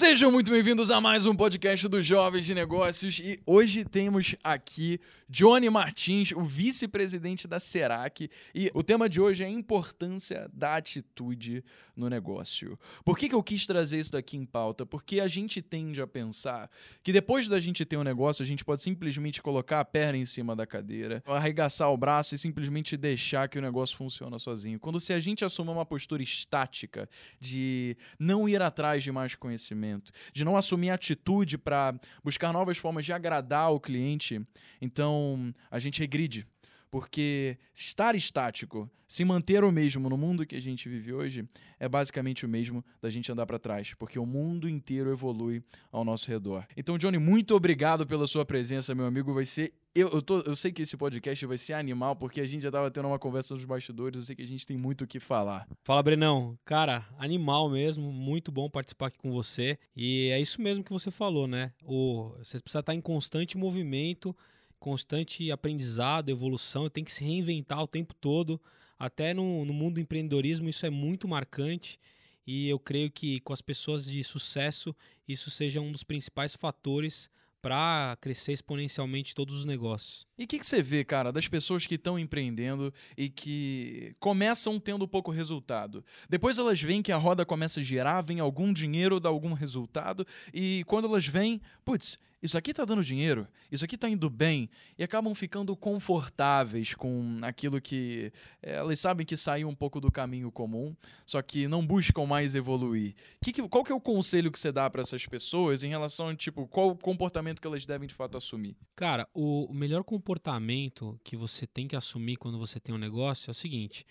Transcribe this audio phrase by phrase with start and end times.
[0.00, 4.98] Sejam muito bem-vindos a mais um podcast dos Jovens de Negócios e hoje temos aqui
[5.28, 10.74] Johnny Martins, o vice-presidente da Serac, e o tema de hoje é a importância da
[10.74, 11.62] atitude
[11.94, 12.78] no negócio.
[13.04, 14.86] Por que, que eu quis trazer isso daqui em pauta?
[14.86, 16.68] Porque a gente tende a pensar
[17.02, 20.24] que depois da gente ter um negócio, a gente pode simplesmente colocar a perna em
[20.24, 24.80] cima da cadeira, arregaçar o braço e simplesmente deixar que o negócio funcione sozinho.
[24.80, 27.08] Quando se a gente assumir uma postura estática
[27.38, 29.89] de não ir atrás de mais conhecimento,
[30.32, 34.40] de não assumir atitude para buscar novas formas de agradar o cliente,
[34.80, 36.46] então então, a gente regride.
[36.90, 41.48] Porque estar estático, se manter o mesmo no mundo que a gente vive hoje,
[41.78, 46.04] é basicamente o mesmo da gente andar para trás, porque o mundo inteiro evolui ao
[46.04, 46.66] nosso redor.
[46.76, 49.32] Então, Johnny, muito obrigado pela sua presença, meu amigo.
[49.32, 49.72] Vai ser.
[49.94, 52.70] Eu, eu, tô, eu sei que esse podcast vai ser animal, porque a gente já
[52.70, 55.18] tava tendo uma conversa nos bastidores, eu sei que a gente tem muito o que
[55.18, 55.66] falar.
[55.82, 56.56] Fala, Brenão.
[56.64, 59.76] Cara, animal mesmo, muito bom participar aqui com você.
[59.96, 61.72] E é isso mesmo que você falou, né?
[61.82, 64.36] O, você precisa estar em constante movimento
[64.80, 68.60] constante aprendizado, evolução, tem que se reinventar o tempo todo.
[68.98, 72.00] Até no, no mundo do empreendedorismo isso é muito marcante
[72.46, 74.96] e eu creio que com as pessoas de sucesso
[75.28, 77.30] isso seja um dos principais fatores
[77.62, 80.26] para crescer exponencialmente todos os negócios.
[80.38, 84.80] E o que, que, você vê, cara, das pessoas que estão empreendendo e que começam
[84.80, 86.04] tendo pouco resultado?
[86.28, 90.26] Depois elas veem que a roda começa a girar, vem algum dinheiro, dá algum resultado,
[90.54, 94.70] e quando elas vêm, putz, isso aqui está dando dinheiro, isso aqui está indo bem,
[94.98, 100.10] e acabam ficando confortáveis com aquilo que é, elas sabem que saiu um pouco do
[100.10, 100.96] caminho comum,
[101.26, 103.14] só que não buscam mais evoluir.
[103.42, 106.34] Que que, qual que é o conselho que você dá para essas pessoas em relação
[106.34, 108.76] tipo, qual o comportamento que elas devem de fato assumir?
[108.96, 113.52] Cara, o melhor comportamento que você tem que assumir quando você tem um negócio é
[113.52, 114.06] o seguinte.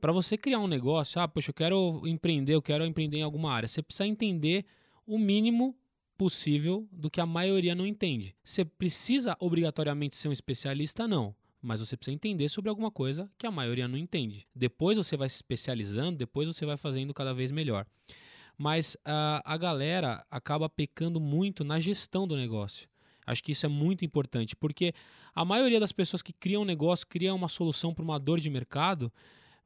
[0.00, 3.52] Para você criar um negócio, ah, poxa, eu quero empreender, eu quero empreender em alguma
[3.52, 3.68] área.
[3.68, 4.64] Você precisa entender
[5.04, 5.76] o mínimo
[6.18, 8.34] possível do que a maioria não entende.
[8.44, 11.06] Você precisa obrigatoriamente ser um especialista?
[11.06, 11.34] Não.
[11.62, 14.46] Mas você precisa entender sobre alguma coisa que a maioria não entende.
[14.54, 17.86] Depois você vai se especializando, depois você vai fazendo cada vez melhor.
[18.56, 22.88] Mas uh, a galera acaba pecando muito na gestão do negócio.
[23.24, 24.92] Acho que isso é muito importante, porque
[25.34, 28.50] a maioria das pessoas que criam um negócio, criam uma solução para uma dor de
[28.50, 29.12] mercado,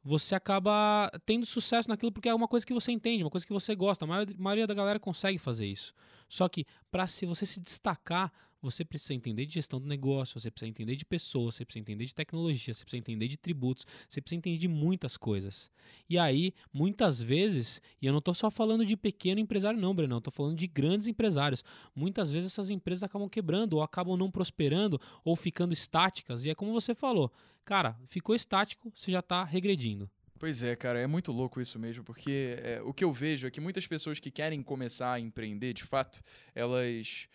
[0.04, 3.52] você acaba tendo sucesso naquilo porque é uma coisa que você entende, uma coisa que
[3.52, 4.04] você gosta.
[4.04, 5.94] A maioria da galera consegue fazer isso.
[6.28, 10.50] Só que para se você se destacar, você precisa entender de gestão do negócio, você
[10.50, 14.20] precisa entender de pessoas, você precisa entender de tecnologia, você precisa entender de tributos, você
[14.20, 15.70] precisa entender de muitas coisas.
[16.08, 20.18] E aí, muitas vezes, e eu não estou só falando de pequeno empresário não, Brenão,
[20.18, 21.64] estou falando de grandes empresários.
[21.94, 26.44] Muitas vezes essas empresas acabam quebrando ou acabam não prosperando ou ficando estáticas.
[26.44, 27.32] E é como você falou,
[27.64, 30.08] cara, ficou estático, você já está regredindo.
[30.42, 33.50] Pois é, cara, é muito louco isso mesmo, porque é, o que eu vejo é
[33.50, 36.20] que muitas pessoas que querem começar a empreender, de fato,
[36.52, 37.28] elas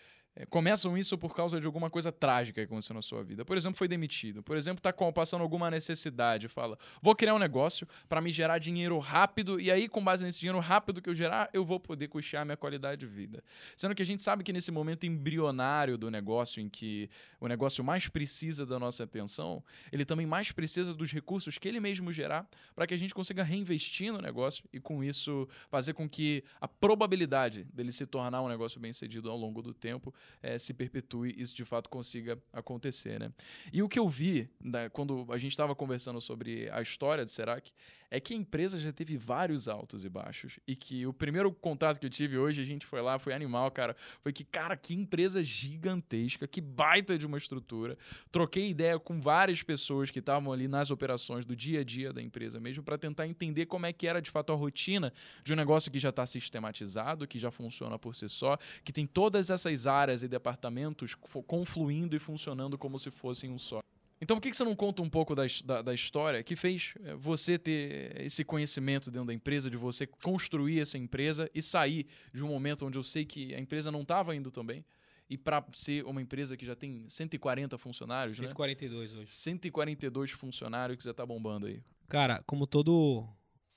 [0.45, 3.43] começam isso por causa de alguma coisa trágica que aconteceu na sua vida.
[3.43, 4.43] Por exemplo, foi demitido.
[4.43, 6.47] Por exemplo, está passando alguma necessidade.
[6.47, 10.39] Fala, vou criar um negócio para me gerar dinheiro rápido e aí, com base nesse
[10.39, 13.43] dinheiro rápido que eu gerar, eu vou poder custear minha qualidade de vida.
[13.75, 17.09] Sendo que a gente sabe que nesse momento embrionário do negócio, em que
[17.39, 21.79] o negócio mais precisa da nossa atenção, ele também mais precisa dos recursos que ele
[21.79, 26.07] mesmo gerar para que a gente consiga reinvestir no negócio e, com isso, fazer com
[26.07, 30.57] que a probabilidade dele se tornar um negócio bem sucedido ao longo do tempo é,
[30.57, 33.19] se perpetue isso de fato consiga acontecer.
[33.19, 33.31] Né?
[33.71, 37.31] E o que eu vi né, quando a gente estava conversando sobre a história de
[37.31, 37.71] Serac
[38.09, 41.99] é que a empresa já teve vários altos e baixos e que o primeiro contato
[41.99, 43.95] que eu tive hoje, a gente foi lá, foi animal, cara.
[44.21, 47.97] Foi que, cara, que empresa gigantesca, que baita de uma estrutura.
[48.31, 52.21] Troquei ideia com várias pessoas que estavam ali nas operações do dia a dia da
[52.21, 55.11] empresa mesmo para tentar entender como é que era de fato a rotina
[55.43, 59.05] de um negócio que já está sistematizado, que já funciona por si só, que tem
[59.05, 63.81] todas essas áreas e departamentos confluindo e funcionando como se fossem um só.
[64.19, 67.15] Então, por que você não conta um pouco da, da, da, história que fez eh,
[67.15, 72.43] você ter esse conhecimento dentro da empresa, de você construir essa empresa e sair de
[72.43, 74.83] um momento onde eu sei que a empresa não estava indo tão bem
[75.29, 79.19] e para ser uma empresa que já tem 140 funcionários, 142 né?
[79.19, 79.31] hoje.
[79.31, 81.83] 142 funcionários que você está bombando aí.
[82.07, 83.27] Cara, como todo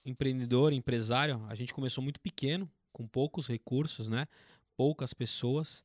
[0.05, 4.27] empreendedor, empresário, a gente começou muito pequeno, com poucos recursos, né?
[4.77, 5.85] Poucas pessoas,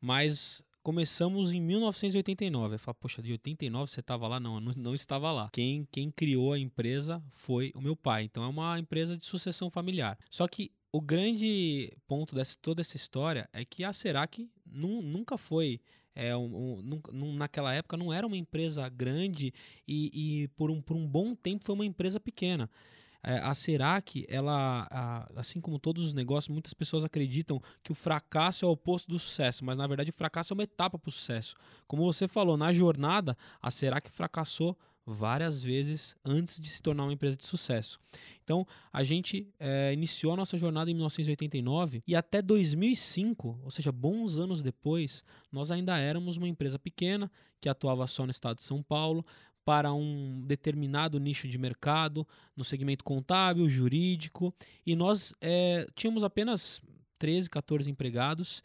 [0.00, 2.76] mas Começamos em 1989.
[2.76, 4.38] Eu falo, poxa, de 89 você estava lá?
[4.38, 5.50] Não, não, não, estava lá.
[5.52, 8.22] Quem, quem criou a empresa foi o meu pai.
[8.22, 10.16] Então é uma empresa de sucessão familiar.
[10.30, 15.80] Só que o grande ponto dessa toda essa história é que a Serac nunca foi
[16.14, 16.80] é, um,
[17.12, 19.52] um, naquela época não era uma empresa grande
[19.88, 22.70] e, e, por, um, por um bom tempo foi uma empresa pequena.
[23.26, 27.94] É, a Serac, ela, a, assim como todos os negócios, muitas pessoas acreditam que o
[27.94, 31.08] fracasso é o oposto do sucesso, mas na verdade o fracasso é uma etapa para
[31.08, 31.56] o sucesso.
[31.88, 37.12] Como você falou, na jornada, a Serac fracassou várias vezes antes de se tornar uma
[37.12, 37.98] empresa de sucesso.
[38.42, 43.92] Então, a gente é, iniciou a nossa jornada em 1989 e até 2005, ou seja,
[43.92, 47.30] bons anos depois, nós ainda éramos uma empresa pequena
[47.60, 49.24] que atuava só no estado de São Paulo,
[49.66, 52.24] para um determinado nicho de mercado,
[52.56, 54.54] no segmento contábil, jurídico,
[54.86, 56.80] e nós é, tínhamos apenas
[57.18, 58.62] 13, 14 empregados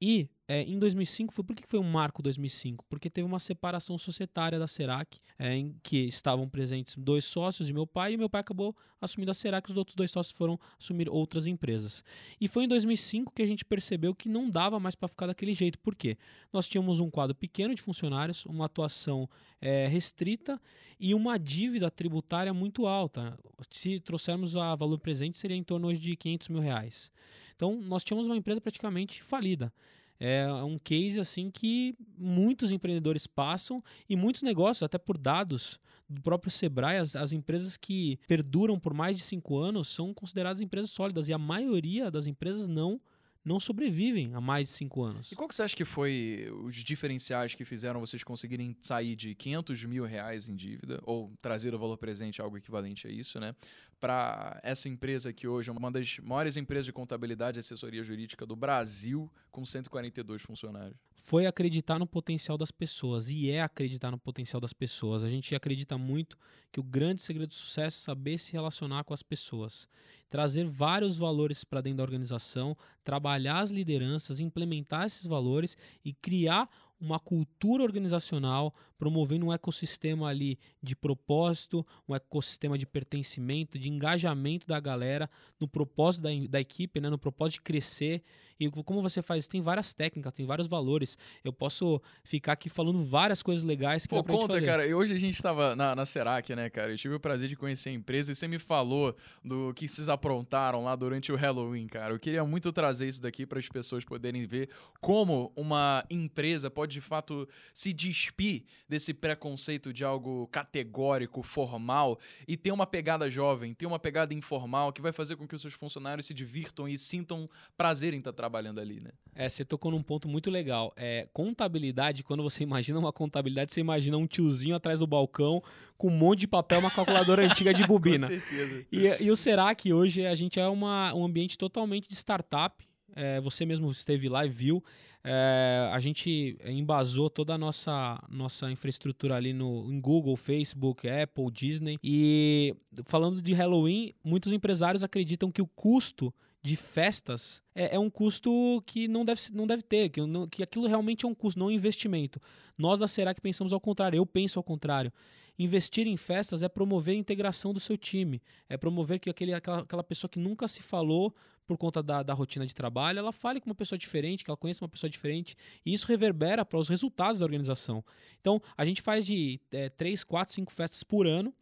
[0.00, 2.84] e é, em 2005, foi, por que foi um marco 2005?
[2.86, 7.72] Porque teve uma separação societária da Serac, é, em que estavam presentes dois sócios e
[7.72, 11.08] meu pai, e meu pai acabou assumindo a Serac, os outros dois sócios foram assumir
[11.08, 12.04] outras empresas.
[12.38, 15.54] E foi em 2005 que a gente percebeu que não dava mais para ficar daquele
[15.54, 15.78] jeito.
[15.78, 16.18] Por quê?
[16.52, 19.28] Nós tínhamos um quadro pequeno de funcionários, uma atuação
[19.62, 20.60] é, restrita
[21.00, 23.38] e uma dívida tributária muito alta.
[23.70, 27.10] Se trouxermos a valor presente, seria em torno hoje de 500 mil reais.
[27.56, 29.72] Então, nós tínhamos uma empresa praticamente falida
[30.18, 35.78] é um case assim que muitos empreendedores passam e muitos negócios, até por dados
[36.08, 40.60] do próprio Sebrae, as, as, empresas que perduram por mais de cinco anos são consideradas
[40.60, 43.00] empresas sólidas e a maioria das empresas não
[43.44, 45.30] não sobrevivem há mais de cinco anos.
[45.30, 49.34] E qual que você acha que foi os diferenciais que fizeram vocês conseguirem sair de
[49.34, 53.54] 500 mil reais em dívida ou trazer o valor presente algo equivalente a isso, né,
[54.04, 58.44] para essa empresa que hoje é uma das maiores empresas de contabilidade e assessoria jurídica
[58.44, 60.98] do Brasil, com 142 funcionários?
[61.16, 65.24] Foi acreditar no potencial das pessoas e é acreditar no potencial das pessoas.
[65.24, 66.36] A gente acredita muito
[66.70, 69.88] que o grande segredo do sucesso é saber se relacionar com as pessoas,
[70.28, 76.68] trazer vários valores para dentro da organização, trabalhar as lideranças, implementar esses valores e criar
[77.04, 84.66] uma cultura organizacional, promovendo um ecossistema ali de propósito, um ecossistema de pertencimento, de engajamento
[84.66, 85.28] da galera
[85.60, 88.22] no propósito da, da equipe, né, no propósito de crescer.
[88.58, 89.48] E como você faz?
[89.48, 91.16] Tem várias técnicas, tem vários valores.
[91.42, 94.86] Eu posso ficar aqui falando várias coisas legais que Pô, conta, cara.
[94.86, 96.92] E hoje a gente estava na, na Serac, né, cara?
[96.92, 99.14] Eu tive o prazer de conhecer a empresa e você me falou
[99.44, 102.14] do que vocês aprontaram lá durante o Halloween, cara.
[102.14, 104.68] Eu queria muito trazer isso daqui para as pessoas poderem ver
[105.00, 112.56] como uma empresa pode de fato se despir desse preconceito de algo categórico, formal e
[112.56, 115.74] ter uma pegada jovem, ter uma pegada informal que vai fazer com que os seus
[115.74, 119.10] funcionários se divirtam e sintam prazer em estar trabalhando ali, né?
[119.34, 120.92] É, você tocou num ponto muito legal.
[120.96, 125.62] É, contabilidade, quando você imagina uma contabilidade, você imagina um tiozinho atrás do balcão
[125.96, 128.28] com um monte de papel, uma calculadora antiga de bobina.
[128.28, 128.86] com certeza.
[128.92, 132.84] E, e o Será que hoje a gente é uma, um ambiente totalmente de startup.
[133.16, 134.84] É, você mesmo esteve lá e viu.
[135.26, 141.50] É, a gente embasou toda a nossa, nossa infraestrutura ali no, em Google, Facebook, Apple,
[141.50, 141.98] Disney.
[142.04, 142.76] E
[143.06, 146.32] falando de Halloween, muitos empresários acreditam que o custo
[146.64, 150.62] de festas é, é, um custo que não deve, não deve ter, que, não, que
[150.62, 152.40] aquilo realmente é um custo, não um investimento.
[152.78, 155.12] Nós da Será que pensamos ao contrário, eu penso ao contrário.
[155.58, 159.80] Investir em festas é promover a integração do seu time, é promover que aquele, aquela,
[159.80, 161.34] aquela pessoa que nunca se falou
[161.66, 164.56] por conta da, da rotina de trabalho, ela fale com uma pessoa diferente, que ela
[164.56, 168.02] conheça uma pessoa diferente, e isso reverbera para os resultados da organização.
[168.40, 171.54] Então, a gente faz de é, 3, 4, 5 festas por ano,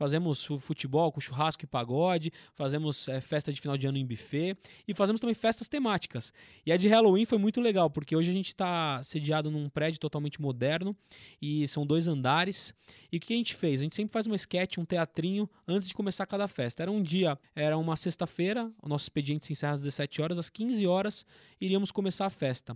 [0.00, 4.56] fazemos futebol com churrasco e pagode, fazemos é, festa de final de ano em buffet
[4.88, 6.32] e fazemos também festas temáticas.
[6.64, 10.00] E a de Halloween foi muito legal, porque hoje a gente está sediado num prédio
[10.00, 10.96] totalmente moderno
[11.40, 12.72] e são dois andares.
[13.12, 13.82] E o que a gente fez?
[13.82, 16.82] A gente sempre faz uma sketch, um teatrinho antes de começar cada festa.
[16.82, 20.48] Era um dia, era uma sexta-feira, o nosso expediente se encerra às 17 horas, às
[20.48, 21.26] 15 horas
[21.60, 22.74] iríamos começar a festa.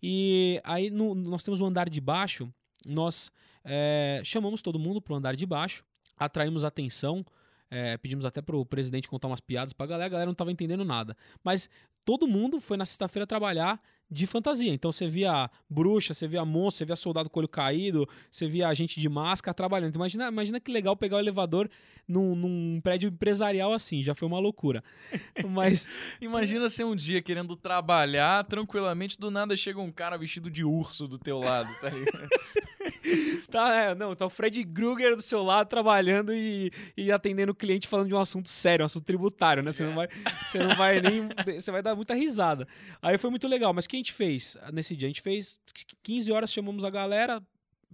[0.00, 2.48] E aí no, nós temos o andar de baixo,
[2.86, 3.32] nós
[3.64, 5.84] é, chamamos todo mundo para o andar de baixo
[6.20, 7.24] atraímos atenção.
[7.72, 10.84] É, pedimos até pro presidente contar umas piadas pra galera, a galera não tava entendendo
[10.84, 11.16] nada.
[11.42, 11.70] Mas
[12.04, 14.72] todo mundo foi na sexta-feira trabalhar de fantasia.
[14.72, 18.74] Então você via bruxa, você via monstro, você via soldado com olho caído, você via
[18.74, 19.90] gente de máscara trabalhando.
[19.90, 21.70] Então, imagina, imagina que legal pegar o elevador
[22.08, 24.82] num, num prédio empresarial assim, já foi uma loucura.
[25.48, 25.90] Mas.
[26.20, 31.06] imagina ser um dia querendo trabalhar tranquilamente, do nada chega um cara vestido de urso
[31.06, 32.28] do teu lado, tá ligado?
[33.50, 37.54] tá, é, não, tá o Fred Krueger do seu lado trabalhando e, e atendendo o
[37.54, 39.72] cliente falando de um assunto sério, um assunto tributário, né?
[39.72, 40.08] Você não vai,
[40.46, 41.28] você não vai nem.
[41.58, 42.66] Você vai dar muita risada.
[43.00, 43.72] Aí foi muito legal.
[43.72, 45.06] Mas o que a gente fez nesse dia?
[45.06, 45.58] A gente fez
[46.02, 47.42] 15 horas, chamamos a galera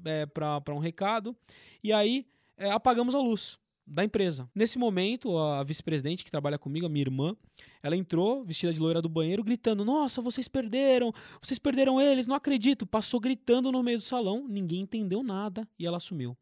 [0.04, 1.36] é, para um recado
[1.82, 4.48] e aí é, apagamos a luz da empresa.
[4.54, 7.36] Nesse momento, a vice-presidente que trabalha comigo, a minha irmã,
[7.82, 12.34] ela entrou vestida de loira do banheiro, gritando: Nossa, vocês perderam, vocês perderam eles, não
[12.34, 12.86] acredito.
[12.86, 16.36] Passou gritando no meio do salão, ninguém entendeu nada e ela sumiu.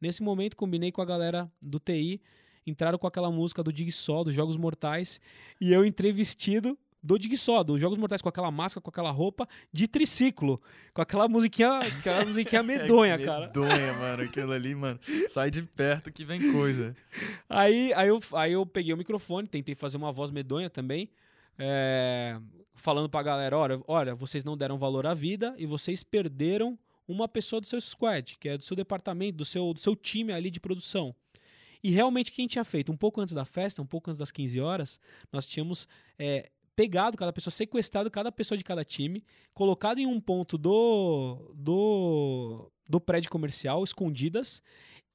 [0.00, 2.20] Nesse momento, combinei com a galera do TI
[2.66, 5.20] entraram com aquela música do Dig Só, dos Jogos Mortais,
[5.60, 6.76] e eu entrei vestido
[7.06, 10.60] do Dig Só, dos Jogos Mortais, com aquela máscara, com aquela roupa de triciclo,
[10.92, 13.46] com aquela musiquinha, aquela musiquinha medonha, é, cara.
[13.46, 14.98] Medonha, mano, aquilo ali, mano.
[15.28, 16.94] Sai de perto que vem coisa.
[17.48, 21.08] Aí, aí, eu, aí eu peguei o microfone, tentei fazer uma voz medonha também,
[21.58, 22.38] é,
[22.74, 27.28] falando pra galera, olha, olha, vocês não deram valor à vida e vocês perderam uma
[27.28, 30.50] pessoa do seu squad, que é do seu departamento, do seu, do seu time ali
[30.50, 31.14] de produção.
[31.82, 34.60] E realmente quem tinha feito, um pouco antes da festa, um pouco antes das 15
[34.60, 35.00] horas,
[35.32, 35.86] nós tínhamos
[36.18, 41.52] é, pegado cada pessoa, sequestrado cada pessoa de cada time, colocado em um ponto do,
[41.54, 44.62] do, do prédio comercial, escondidas,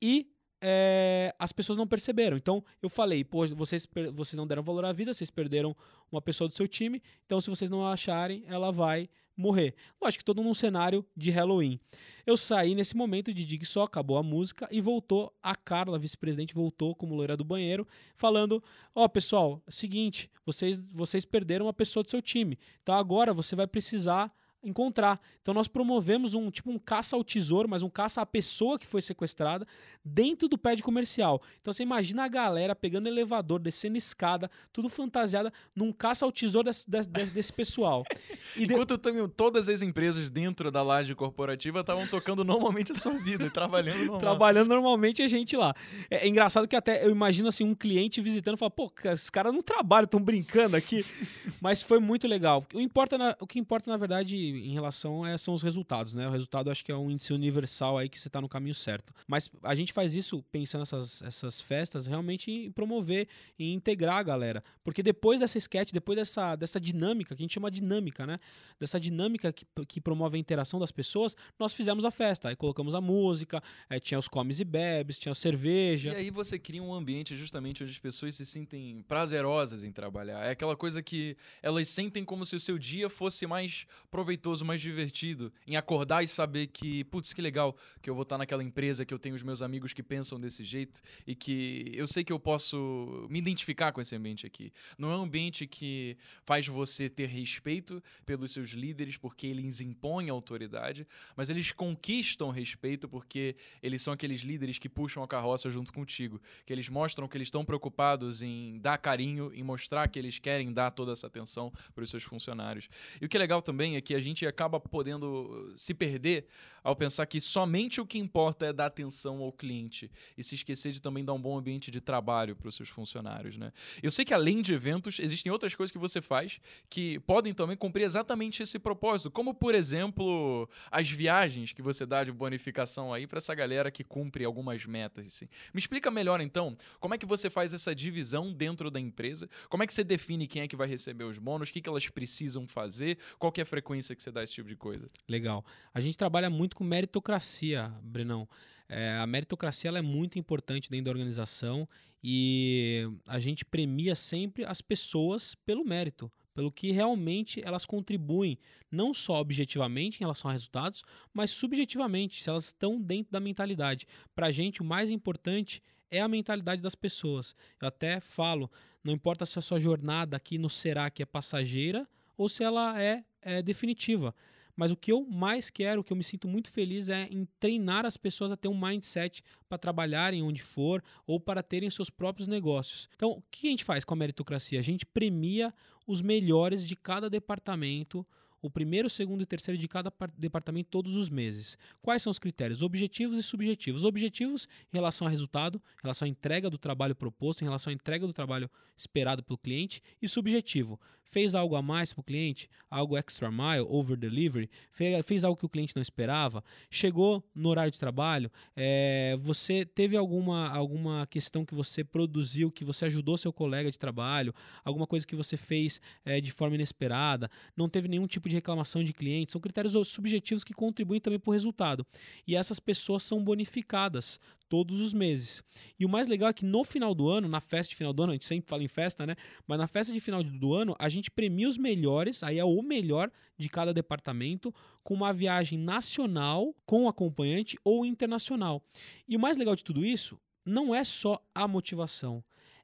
[0.02, 0.28] e
[0.60, 2.36] é, as pessoas não perceberam.
[2.36, 5.76] Então eu falei, pô, vocês, vocês não deram valor à vida, vocês perderam
[6.12, 9.08] uma pessoa do seu time, então se vocês não acharem, ela vai
[9.42, 9.76] morrer.
[10.02, 11.80] Lógico que todo num cenário de Halloween.
[12.26, 16.54] Eu saí nesse momento de Dig só, acabou a música e voltou a Carla, vice-presidente,
[16.54, 22.04] voltou como loira do banheiro, falando: Ó, oh, pessoal, seguinte, vocês, vocês perderam uma pessoa
[22.04, 22.58] do seu time.
[22.82, 24.32] Então agora você vai precisar
[24.64, 25.20] encontrar.
[25.42, 28.86] Então nós promovemos um tipo um caça ao tesouro, mas um caça à pessoa que
[28.86, 29.66] foi sequestrada
[30.04, 31.42] dentro do prédio comercial.
[31.60, 36.66] Então você imagina a galera pegando elevador, descendo escada, tudo fantasiada num caça ao tesouro
[36.66, 38.04] desse, desse, desse pessoal.
[38.58, 38.98] E Enquanto de...
[38.98, 43.50] também todas as empresas dentro da laje corporativa estavam tocando normalmente a sua vida e
[43.50, 44.20] trabalhando normal.
[44.20, 45.74] Trabalhando normalmente a gente lá.
[46.10, 49.30] É, é, engraçado que até eu imagino assim um cliente visitando e fala, pô, esses
[49.30, 51.06] caras não trabalham, estão brincando aqui.
[51.62, 52.66] mas foi muito legal.
[52.74, 56.28] O, importa na, o que importa na verdade em relação é, são os resultados, né?
[56.28, 59.14] O resultado acho que é um índice universal aí que você está no caminho certo.
[59.28, 63.28] Mas a gente faz isso pensando nessas essas festas realmente em promover
[63.58, 64.64] e integrar a galera.
[64.84, 68.40] Porque depois dessa sketch, depois dessa, dessa dinâmica, que a gente chama dinâmica, né?
[68.80, 72.50] Dessa dinâmica que, que promove a interação das pessoas, nós fizemos a festa.
[72.50, 76.14] Aí colocamos a música, aí tinha os comes e bebes, tinha a cerveja.
[76.14, 80.46] E aí você cria um ambiente justamente onde as pessoas se sentem prazerosas em trabalhar.
[80.46, 84.66] É aquela coisa que elas sentem como se o seu dia fosse mais proveitoso proveitoso,
[84.66, 88.64] mais divertido em acordar e saber que, putz, que legal que eu vou estar naquela
[88.64, 92.24] empresa, que eu tenho os meus amigos que pensam desse jeito e que eu sei
[92.24, 94.74] que eu posso me identificar com esse ambiente aqui.
[94.98, 100.30] Não é um ambiente que faz você ter respeito pelos seus líderes porque eles impõem
[100.30, 105.94] autoridade, mas eles conquistam respeito porque eles são aqueles líderes que puxam a carroça junto
[105.94, 110.40] contigo, que eles mostram que eles estão preocupados em dar carinho, em mostrar que eles
[110.40, 112.90] querem dar toda essa atenção para os seus funcionários.
[113.22, 116.48] E o que é legal também é que a gente gente acaba podendo se perder
[116.84, 120.92] ao pensar que somente o que importa é dar atenção ao cliente e se esquecer
[120.92, 123.72] de também dar um bom ambiente de trabalho para os seus funcionários, né?
[124.02, 126.60] Eu sei que além de eventos, existem outras coisas que você faz
[126.90, 132.24] que podem também cumprir exatamente esse propósito, como por exemplo, as viagens que você dá
[132.24, 135.48] de bonificação aí para essa galera que cumpre algumas metas, assim.
[135.74, 139.50] Me explica melhor então, como é que você faz essa divisão dentro da empresa?
[139.70, 141.70] Como é que você define quem é que vai receber os bônus?
[141.70, 143.18] O que, que elas precisam fazer?
[143.38, 145.10] Qual é a frequência que você dá esse tipo de coisa?
[145.28, 145.66] Legal.
[145.94, 148.48] A gente trabalha muito com meritocracia, Brenão.
[148.88, 151.88] É, a meritocracia ela é muito importante dentro da organização
[152.24, 158.60] e a gente premia sempre as pessoas pelo mérito, pelo que realmente elas contribuem,
[158.92, 164.06] não só objetivamente em relação a resultados, mas subjetivamente, se elas estão dentro da mentalidade.
[164.36, 167.56] Para a gente, o mais importante é a mentalidade das pessoas.
[167.82, 168.70] Eu até falo,
[169.02, 173.02] não importa se a sua jornada aqui no Será que é passageira ou se ela
[173.02, 174.34] é, é definitiva.
[174.76, 177.46] Mas o que eu mais quero, o que eu me sinto muito feliz é em
[177.60, 182.10] treinar as pessoas a ter um mindset para trabalharem onde for ou para terem seus
[182.10, 183.10] próprios negócios.
[183.16, 184.80] Então, o que a gente faz com a meritocracia?
[184.80, 185.74] A gente premia
[186.08, 188.26] os melhores de cada departamento
[188.62, 191.78] o primeiro, segundo e terceiro de cada departamento todos os meses.
[192.02, 192.82] Quais são os critérios?
[192.82, 194.04] Objetivos e subjetivos.
[194.04, 197.94] Objetivos em relação ao resultado, em relação à entrega do trabalho proposto, em relação à
[197.94, 198.70] entrega do trabalho
[199.02, 201.00] esperado pelo cliente, e subjetivo.
[201.24, 205.66] Fez algo a mais para o cliente, algo extra mile, over delivery, fez, algo que
[205.66, 211.66] o cliente não esperava, chegou no horário de trabalho, é, você teve alguma, alguma questão
[211.66, 214.54] que você produziu, que você ajudou seu colega de trabalho,
[214.84, 219.04] alguma coisa que você fez é, de forma inesperada, não teve nenhum tipo de reclamação
[219.04, 222.06] de cliente, são critérios subjetivos que contribuem também para o resultado.
[222.46, 224.40] E essas pessoas são bonificadas
[224.70, 225.62] todos os meses.
[226.00, 228.24] E o mais legal é que no final do ano, na festa de final do
[228.24, 229.36] ano, a gente sempre fala em festa, né?
[229.68, 232.82] Mas na festa de final do ano, a gente premia os melhores, aí é o
[232.82, 238.82] melhor de cada departamento, com uma viagem nacional com acompanhante ou internacional.
[239.28, 242.44] E o mais legal de tudo isso não é só a motivação,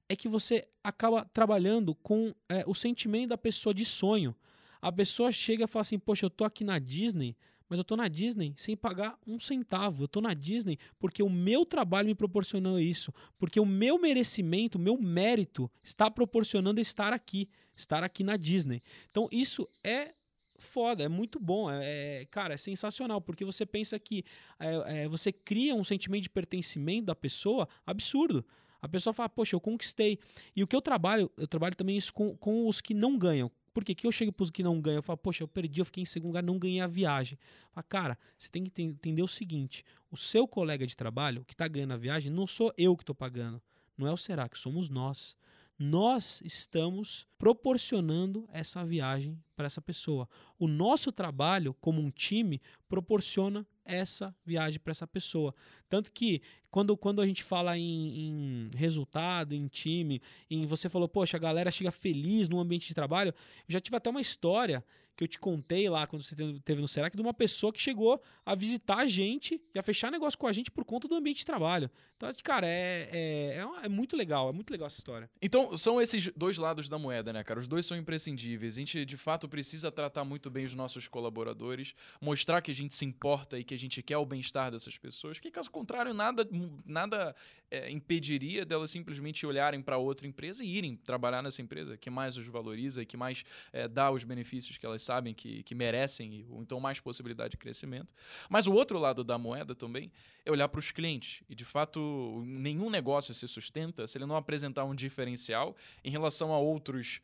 [0.10, 4.36] é que você acaba trabalhando com é, o sentimento da pessoa de sonho.
[4.82, 7.36] A pessoa chega e fala assim: Poxa, eu tô aqui na Disney,
[7.70, 10.04] mas eu tô na Disney sem pagar um centavo.
[10.04, 14.78] Eu tô na Disney porque o meu trabalho me proporcionou isso, porque o meu merecimento,
[14.78, 18.82] o meu mérito está proporcionando estar aqui, estar aqui na Disney.
[19.10, 20.14] Então isso é
[20.58, 24.24] foda, é muito bom, é, é, cara, é sensacional, porque você pensa que
[24.60, 28.44] é, é, você cria um sentimento de pertencimento da pessoa absurdo.
[28.82, 30.20] A pessoa fala, poxa, eu conquistei.
[30.56, 33.52] E o que eu trabalho, eu trabalho também isso com, com os que não ganham.
[33.78, 35.86] Porque que eu chego para os que não ganham, eu falo, poxa, eu perdi, eu
[35.86, 37.38] fiquei em segundo lugar, não ganhei a viagem.
[37.72, 41.68] Fala, cara, você tem que entender o seguinte: o seu colega de trabalho, que está
[41.68, 43.62] ganhando a viagem, não sou eu que estou pagando.
[43.96, 45.38] Não é o Será, somos nós
[45.80, 50.28] nós estamos proporcionando essa viagem para essa pessoa.
[50.58, 55.54] O nosso trabalho como um time proporciona essa viagem para essa pessoa.
[55.90, 61.08] Tanto que quando, quando a gente fala em, em, resultado, em time, em você falou,
[61.08, 64.84] poxa, a galera chega feliz no ambiente de trabalho, eu já tive até uma história
[65.18, 68.22] que eu te contei lá quando você teve no Serac, de uma pessoa que chegou
[68.46, 71.40] a visitar a gente e a fechar negócio com a gente por conta do ambiente
[71.40, 71.90] de trabalho.
[72.16, 75.30] Então, cara, é, é, é, é, muito legal, é muito legal essa história.
[75.42, 77.60] Então, são esses dois lados da moeda, né, cara?
[77.60, 78.76] Os dois são imprescindíveis.
[78.76, 82.94] A gente, de fato, precisa tratar muito bem os nossos colaboradores, mostrar que a gente
[82.94, 86.48] se importa e que a gente quer o bem-estar dessas pessoas, porque, caso contrário, nada,
[86.86, 87.36] nada
[87.70, 92.38] é, impediria delas simplesmente olharem para outra empresa e irem trabalhar nessa empresa que mais
[92.38, 93.44] os valoriza e que mais
[93.74, 97.58] é, dá os benefícios que elas sabem que, que merecem, ou então mais possibilidade de
[97.58, 98.14] crescimento.
[98.50, 100.12] Mas o outro lado da moeda também
[100.48, 101.44] é olhar para os clientes.
[101.50, 106.54] E, de fato, nenhum negócio se sustenta se ele não apresentar um diferencial em relação
[106.54, 107.22] a outros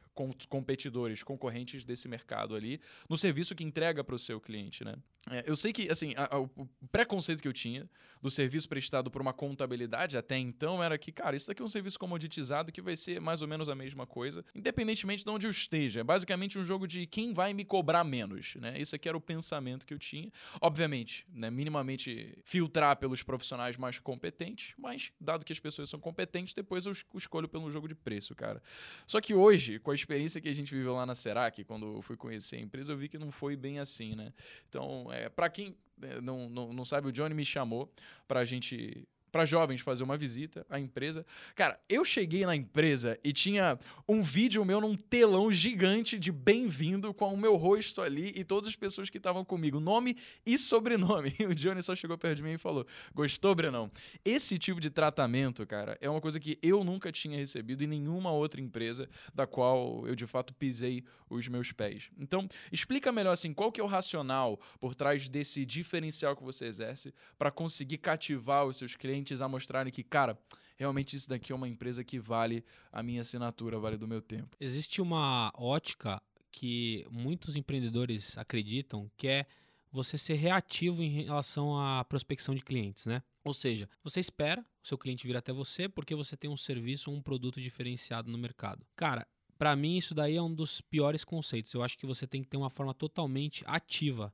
[0.48, 4.96] competidores, concorrentes desse mercado ali, no serviço que entrega para o seu cliente, né?
[5.30, 7.90] É, eu sei que, assim, a, a, o preconceito que eu tinha
[8.22, 11.68] do serviço prestado por uma contabilidade até então era que, cara, isso daqui é um
[11.68, 15.52] serviço comoditizado que vai ser mais ou menos a mesma coisa, independentemente de onde eu
[15.52, 16.02] esteja.
[16.02, 18.76] É basicamente um jogo de quem vai me cobrar menos, né?
[18.78, 20.32] Isso aqui era o pensamento que eu tinha.
[20.62, 26.54] Obviamente, né, minimamente filtrar pelos profissionais mais competentes, mas dado que as pessoas são competentes,
[26.54, 28.62] depois eu escolho pelo jogo de preço, cara.
[29.06, 32.02] Só que hoje, com a experiência que a gente viveu lá na Serac, quando eu
[32.02, 34.34] fui conhecer a empresa, eu vi que não foi bem assim, né?
[34.68, 37.92] Então, é, para quem é, não, não, não sabe, o Johnny me chamou
[38.28, 41.26] para a gente para jovens fazer uma visita à empresa.
[41.56, 47.12] Cara, eu cheguei na empresa e tinha um vídeo meu num telão gigante de bem-vindo
[47.16, 50.16] com o meu rosto ali e todas as pessoas que estavam comigo, nome
[50.46, 51.34] e sobrenome.
[51.40, 53.90] E o Johnny só chegou perto de mim e falou: Gostou, Brenão?
[54.24, 58.32] Esse tipo de tratamento, cara, é uma coisa que eu nunca tinha recebido em nenhuma
[58.32, 62.12] outra empresa da qual eu de fato pisei os meus pés.
[62.20, 66.66] Então, explica melhor assim, qual que é o racional por trás desse diferencial que você
[66.66, 70.38] exerce para conseguir cativar os seus clientes clientes a mostrarem que, cara,
[70.78, 74.56] realmente isso daqui é uma empresa que vale a minha assinatura, vale do meu tempo.
[74.60, 79.46] Existe uma ótica que muitos empreendedores acreditam que é
[79.92, 83.24] você ser reativo em relação à prospecção de clientes, né?
[83.44, 87.12] Ou seja, você espera o seu cliente vir até você porque você tem um serviço
[87.12, 88.86] ou um produto diferenciado no mercado.
[88.96, 91.74] Cara, para mim isso daí é um dos piores conceitos.
[91.74, 94.34] Eu acho que você tem que ter uma forma totalmente ativa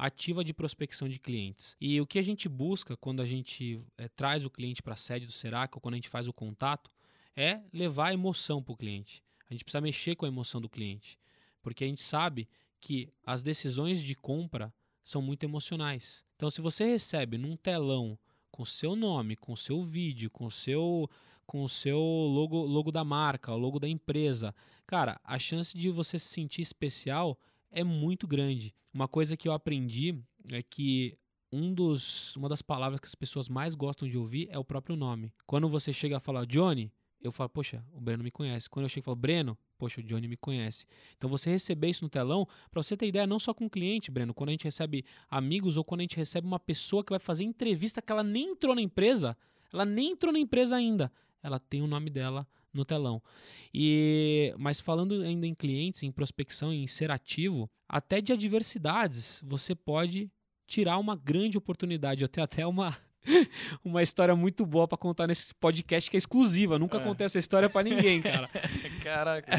[0.00, 1.76] ativa de prospecção de clientes.
[1.78, 4.96] E o que a gente busca quando a gente é, traz o cliente para a
[4.96, 6.90] sede do Serac ou quando a gente faz o contato
[7.36, 9.22] é levar a emoção para o cliente.
[9.50, 11.18] A gente precisa mexer com a emoção do cliente,
[11.60, 12.48] porque a gente sabe
[12.80, 14.72] que as decisões de compra
[15.04, 16.24] são muito emocionais.
[16.34, 18.18] Então, se você recebe num telão
[18.50, 21.10] com seu nome, com seu vídeo, com seu
[21.44, 24.54] com o seu logo, logo da marca, logo da empresa,
[24.86, 27.36] cara, a chance de você se sentir especial
[27.70, 28.74] é muito grande.
[28.92, 30.18] Uma coisa que eu aprendi
[30.50, 31.16] é que
[31.52, 34.96] um dos, uma das palavras que as pessoas mais gostam de ouvir é o próprio
[34.96, 35.32] nome.
[35.46, 38.68] Quando você chega a falar Johnny, eu falo, poxa, o Breno me conhece.
[38.70, 40.86] Quando eu chego e falo Breno, poxa, o Johnny me conhece.
[41.16, 44.10] Então você receber isso no telão, para você ter ideia, não só com o cliente,
[44.10, 47.18] Breno, quando a gente recebe amigos ou quando a gente recebe uma pessoa que vai
[47.18, 49.36] fazer entrevista que ela nem entrou na empresa,
[49.72, 53.22] ela nem entrou na empresa ainda, ela tem o nome dela no telão.
[53.72, 59.74] E mas falando ainda em clientes, em prospecção, em ser ativo, até de adversidades, você
[59.74, 60.30] pode
[60.66, 62.22] tirar uma grande oportunidade.
[62.22, 62.96] Eu tenho até uma
[63.84, 66.78] uma história muito boa para contar nesse podcast que é exclusiva.
[66.78, 67.00] Nunca é.
[67.00, 68.48] contei essa história para ninguém, cara.
[69.02, 69.52] Caraca.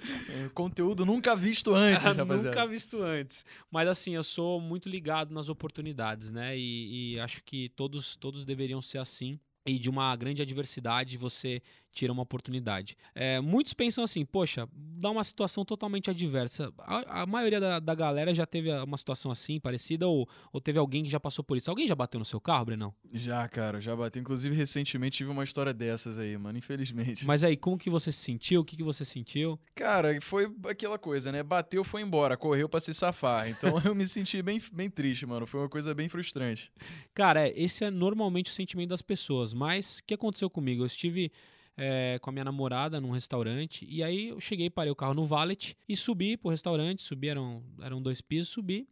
[0.52, 2.48] Conteúdo nunca visto antes, rapaziada.
[2.48, 3.44] Nunca visto antes.
[3.70, 6.56] Mas assim, eu sou muito ligado nas oportunidades, né?
[6.56, 9.38] E, e acho que todos, todos deveriam ser assim.
[9.66, 11.62] E de uma grande adversidade você
[11.94, 12.96] tira uma oportunidade.
[13.14, 16.72] É, muitos pensam assim, poxa, dá uma situação totalmente adversa.
[16.78, 20.78] A, a maioria da, da, galera já teve uma situação assim, parecida, ou, ou teve
[20.78, 21.70] alguém que já passou por isso.
[21.70, 22.94] Alguém já bateu no seu carro, Brenão?
[23.12, 24.20] Já, cara, já bateu.
[24.20, 27.24] Inclusive, recentemente tive uma história dessas aí, mano, infelizmente.
[27.24, 28.60] Mas aí, como que você se sentiu?
[28.60, 29.58] O que, que você sentiu?
[29.74, 31.42] Cara, foi aquela coisa, né?
[31.42, 33.48] Bateu, foi embora, correu para se safar.
[33.48, 35.46] Então eu me senti bem, bem triste, mano.
[35.46, 36.72] Foi uma coisa bem frustrante.
[37.14, 39.54] Cara, esse é normalmente o sentimento das pessoas.
[39.54, 40.82] Mas o que aconteceu comigo?
[40.82, 41.30] Eu estive
[41.76, 43.86] é, com a minha namorada num restaurante.
[43.88, 47.02] E aí eu cheguei, parei o carro no valet e subi pro restaurante.
[47.02, 48.88] Subi, eram, eram dois pisos, subi.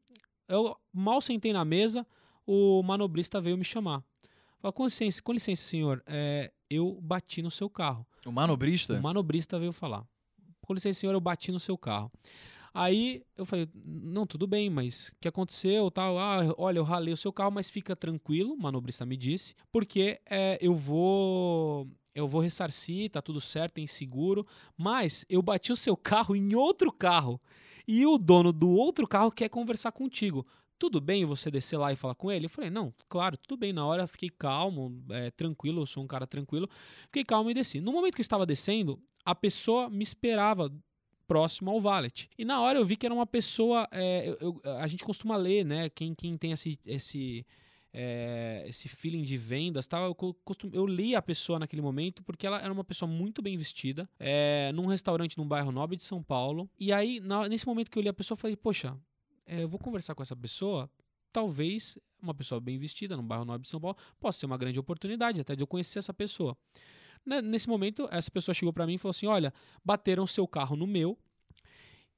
[0.49, 2.07] Eu mal sentei na mesa,
[2.47, 4.05] o manobrista veio me chamar.
[4.59, 8.07] Falei, com licença, com licença, senhor, é, eu bati no seu carro.
[8.25, 8.95] O manobrista?
[8.95, 10.07] O manobrista veio falar.
[10.61, 12.13] Com licença, senhor, eu bati no seu carro.
[12.75, 15.91] Aí eu falei, não, tudo bem, mas o que aconteceu?
[15.91, 16.19] Tal?
[16.19, 20.21] Ah, olha, eu ralei o seu carro, mas fica tranquilo, o manobrista me disse, porque
[20.25, 24.47] é, eu vou eu vou ressarcir, tá tudo certo, tem seguro,
[24.77, 27.41] mas eu bati o seu carro em outro carro
[27.87, 30.47] e o dono do outro carro quer conversar contigo.
[30.79, 32.47] Tudo bem você descer lá e falar com ele?
[32.47, 33.73] Eu falei, não, claro, tudo bem.
[33.73, 36.69] Na hora fiquei calmo, é, tranquilo, eu sou um cara tranquilo.
[37.05, 37.81] Fiquei calmo e desci.
[37.81, 40.73] No momento que eu estava descendo, a pessoa me esperava
[41.27, 42.29] próximo ao valet.
[42.37, 43.87] E na hora eu vi que era uma pessoa.
[43.93, 45.89] É, eu, eu, a gente costuma ler, né?
[45.89, 47.47] Quem, quem tem esse, esse
[47.93, 50.05] é, esse feeling de vendas tal.
[50.07, 53.57] Eu, costum, eu li a pessoa naquele momento porque ela era uma pessoa muito bem
[53.57, 56.69] vestida, é, num restaurante num bairro nobre de São Paulo.
[56.79, 58.97] E aí, na, nesse momento que eu li a pessoa, eu falei, poxa,
[59.47, 60.91] é, eu vou conversar com essa pessoa.
[61.33, 64.79] Talvez uma pessoa bem vestida num bairro nobre de São Paulo possa ser uma grande
[64.79, 66.57] oportunidade até de eu conhecer essa pessoa.
[67.25, 69.53] Nesse momento, essa pessoa chegou para mim e falou assim: Olha,
[69.85, 71.17] bateram seu carro no meu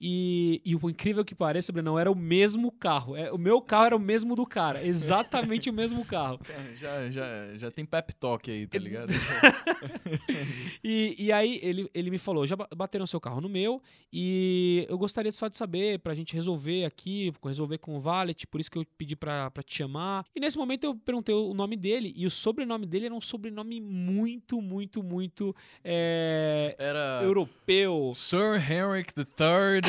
[0.00, 3.16] e, e o incrível que pareça, não era o mesmo carro.
[3.16, 4.84] É, o meu carro era o mesmo do cara.
[4.84, 6.40] Exatamente o mesmo carro.
[6.74, 7.24] Já, já,
[7.56, 9.12] já tem pep talk aí, tá ligado?
[10.82, 13.80] e, e aí ele, ele me falou: já bateram seu carro no meu
[14.12, 18.60] e eu gostaria só de saber pra gente resolver aqui, resolver com o Valet, por
[18.60, 20.24] isso que eu pedi pra, pra te chamar.
[20.34, 23.80] E nesse momento eu perguntei o nome dele e o sobrenome dele era um sobrenome
[23.80, 28.12] muito, muito, muito é, era europeu.
[28.14, 29.83] Sir Henrik III.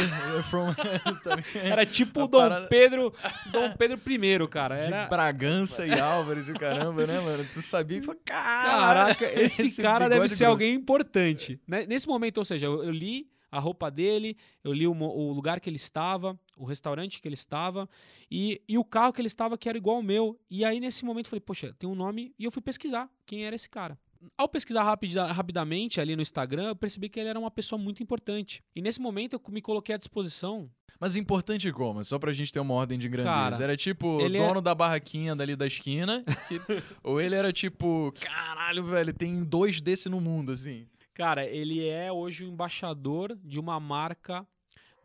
[0.49, 0.73] From...
[1.23, 2.67] Tá era tipo o Dom parada...
[2.67, 3.13] Pedro,
[3.51, 4.77] Dom Pedro I, cara.
[4.77, 5.03] Era...
[5.03, 7.45] De Bragança e Álvares e o caramba, né, mano?
[7.53, 10.51] Tu sabia que caraca, esse, esse cara deve ser grosso.
[10.51, 11.59] alguém importante.
[11.67, 15.59] Né, nesse momento, ou seja, eu, li a roupa dele, eu li o, o, lugar
[15.59, 17.87] que ele estava, o restaurante que ele estava
[18.29, 20.39] e, e o carro que ele estava que era igual ao meu.
[20.49, 22.33] E aí, nesse momento, eu falei, poxa, tem um nome.
[22.37, 23.97] E eu fui pesquisar quem era esse cara
[24.37, 28.01] ao pesquisar rapida, rapidamente ali no Instagram, eu percebi que ele era uma pessoa muito
[28.01, 28.63] importante.
[28.75, 30.69] E nesse momento eu me coloquei à disposição.
[30.99, 32.03] Mas importante como?
[32.03, 33.51] Só pra gente ter uma ordem de grandeza.
[33.51, 34.61] Cara, era tipo o dono é...
[34.61, 36.23] da barraquinha dali da esquina.
[36.47, 36.59] Que...
[37.03, 40.87] ou ele era tipo, caralho, velho, tem dois desse no mundo, assim.
[41.13, 44.45] Cara, ele é hoje o embaixador de uma marca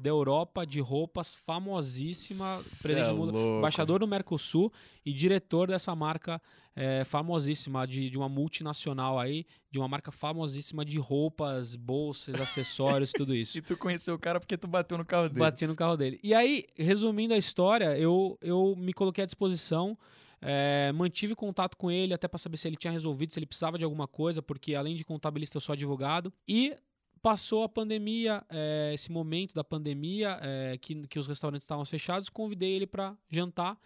[0.01, 4.73] da Europa de roupas famosíssima, é embaixador do Mercosul
[5.05, 6.41] e diretor dessa marca
[6.75, 13.13] é, famosíssima de, de uma multinacional aí, de uma marca famosíssima de roupas, bolsas, acessórios,
[13.13, 13.59] tudo isso.
[13.59, 15.41] e tu conheceu o cara porque tu bateu no carro dele.
[15.41, 16.19] Bati no carro dele.
[16.23, 19.97] E aí, resumindo a história, eu, eu me coloquei à disposição.
[20.43, 23.77] É, mantive contato com ele até para saber se ele tinha resolvido, se ele precisava
[23.77, 26.33] de alguma coisa, porque além de contabilista eu sou advogado.
[26.49, 26.75] E
[27.23, 32.29] passou a pandemia, é, esse momento da pandemia, é, que, que os restaurantes estavam fechados,
[32.29, 33.79] convidei ele para jantar.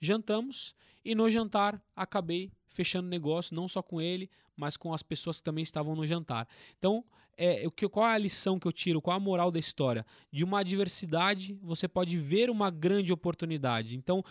[0.00, 0.74] Jantamos
[1.04, 5.44] e no jantar acabei fechando negócio, não só com ele, mas com as pessoas que
[5.44, 6.48] também estavam no jantar.
[6.78, 7.04] Então,
[7.36, 9.00] é, o que, qual é a lição que eu tiro?
[9.00, 10.04] Qual a moral da história?
[10.30, 13.96] De uma adversidade, você pode ver uma grande oportunidade.
[13.96, 14.22] Então,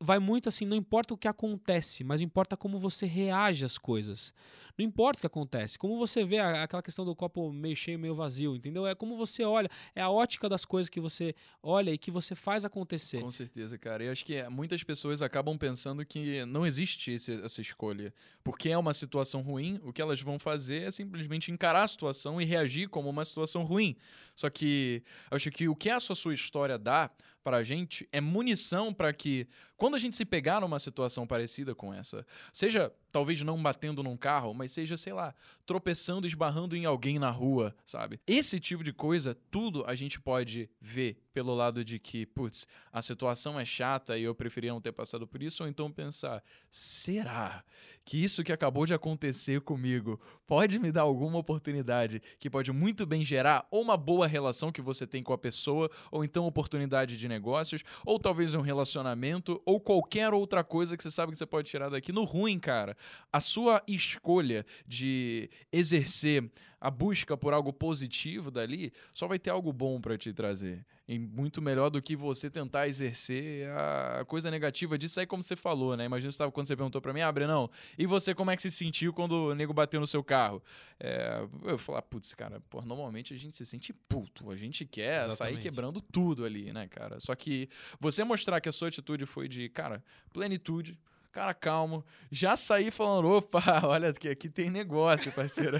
[0.00, 4.34] vai muito assim, não importa o que acontece, mas importa como você reage às coisas.
[4.76, 8.14] Não importa o que acontece, como você vê aquela questão do copo meio cheio, meio
[8.14, 8.86] vazio, entendeu?
[8.86, 12.34] É como você olha, é a ótica das coisas que você olha e que você
[12.34, 13.20] faz acontecer.
[13.20, 14.04] Com certeza, cara.
[14.04, 18.12] E acho que muitas pessoas acabam pensando que não existe esse, essa escolha.
[18.42, 22.40] Porque é uma situação ruim, o que elas vão fazer é simplesmente encarar a situação
[22.40, 23.96] e reagir como uma situação ruim.
[24.34, 27.10] Só que acho que o que a sua história dá
[27.44, 31.74] para a gente é munição para que, quando a gente se pegar numa situação parecida
[31.74, 35.32] com essa, seja talvez não batendo num carro, mas seja, sei lá,
[35.64, 38.18] tropeçando, esbarrando em alguém na rua, sabe?
[38.26, 43.00] Esse tipo de coisa, tudo a gente pode ver pelo lado de que, putz, a
[43.00, 47.62] situação é chata e eu preferia não ter passado por isso, ou então pensar, será
[48.04, 53.06] que isso que acabou de acontecer comigo pode me dar alguma oportunidade que pode muito
[53.06, 57.16] bem gerar ou uma boa relação que você tem com a pessoa, ou então oportunidade
[57.16, 61.46] de negócios, ou talvez um relacionamento, ou qualquer outra coisa que você sabe que você
[61.46, 62.12] pode tirar daqui.
[62.12, 62.96] No ruim, cara,
[63.32, 66.50] a sua escolha de exercer
[66.84, 70.84] a busca por algo positivo dali só vai ter algo bom para te trazer.
[71.08, 75.56] E muito melhor do que você tentar exercer a coisa negativa disso aí, como você
[75.56, 76.04] falou, né?
[76.04, 77.70] Imagina você quando você perguntou para mim, abre ah, não.
[77.96, 80.62] E você, como é que se sentiu quando o nego bateu no seu carro?
[81.00, 84.50] É, eu falar, putz, cara, pô, normalmente a gente se sente puto.
[84.50, 85.54] A gente quer Exatamente.
[85.54, 87.18] sair quebrando tudo ali, né, cara?
[87.18, 90.98] Só que você mostrar que a sua atitude foi de, cara, plenitude
[91.34, 95.78] cara calmo, já saí falando, opa, olha que aqui tem negócio, parceiro.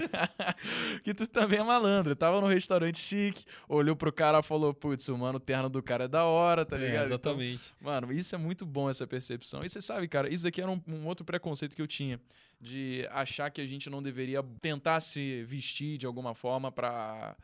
[1.01, 2.13] que tu também é malandro.
[2.13, 5.81] tava no restaurante chique, olhou pro cara e falou, putz, o mano, o terno do
[5.81, 7.03] cara é da hora, tá é, ligado?
[7.03, 7.73] É, exatamente.
[7.79, 9.63] Então, mano, isso é muito bom, essa percepção.
[9.63, 12.19] E você sabe, cara, isso aqui era um, um outro preconceito que eu tinha
[12.59, 17.35] de achar que a gente não deveria tentar se vestir de alguma forma para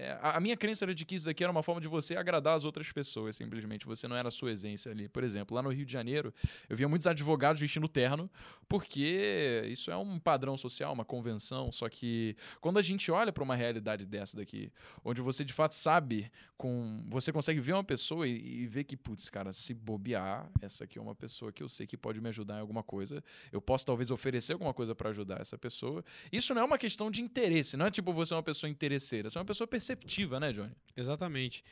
[0.00, 2.56] é, a minha crença era de que isso daqui era uma forma de você agradar
[2.56, 3.84] as outras pessoas, simplesmente.
[3.84, 5.10] Você não era a sua essência ali.
[5.10, 6.32] Por exemplo, lá no Rio de Janeiro,
[6.70, 8.30] eu via muitos advogados vestindo terno,
[8.66, 11.70] porque isso é um padrão social, uma convenção.
[11.70, 14.72] Só que quando a gente olha para uma realidade dessa daqui,
[15.04, 18.96] onde você de fato sabe, com você consegue ver uma pessoa e, e ver que,
[18.96, 22.28] putz, cara, se bobear, essa aqui é uma pessoa que eu sei que pode me
[22.28, 26.04] ajudar em alguma coisa, eu posso talvez oferecer alguma coisa para ajudar essa pessoa.
[26.30, 29.28] Isso não é uma questão de interesse, não é tipo você é uma pessoa interesseira,
[29.28, 30.72] você é uma pessoa perceptiva, né, Johnny?
[30.96, 31.62] Exatamente.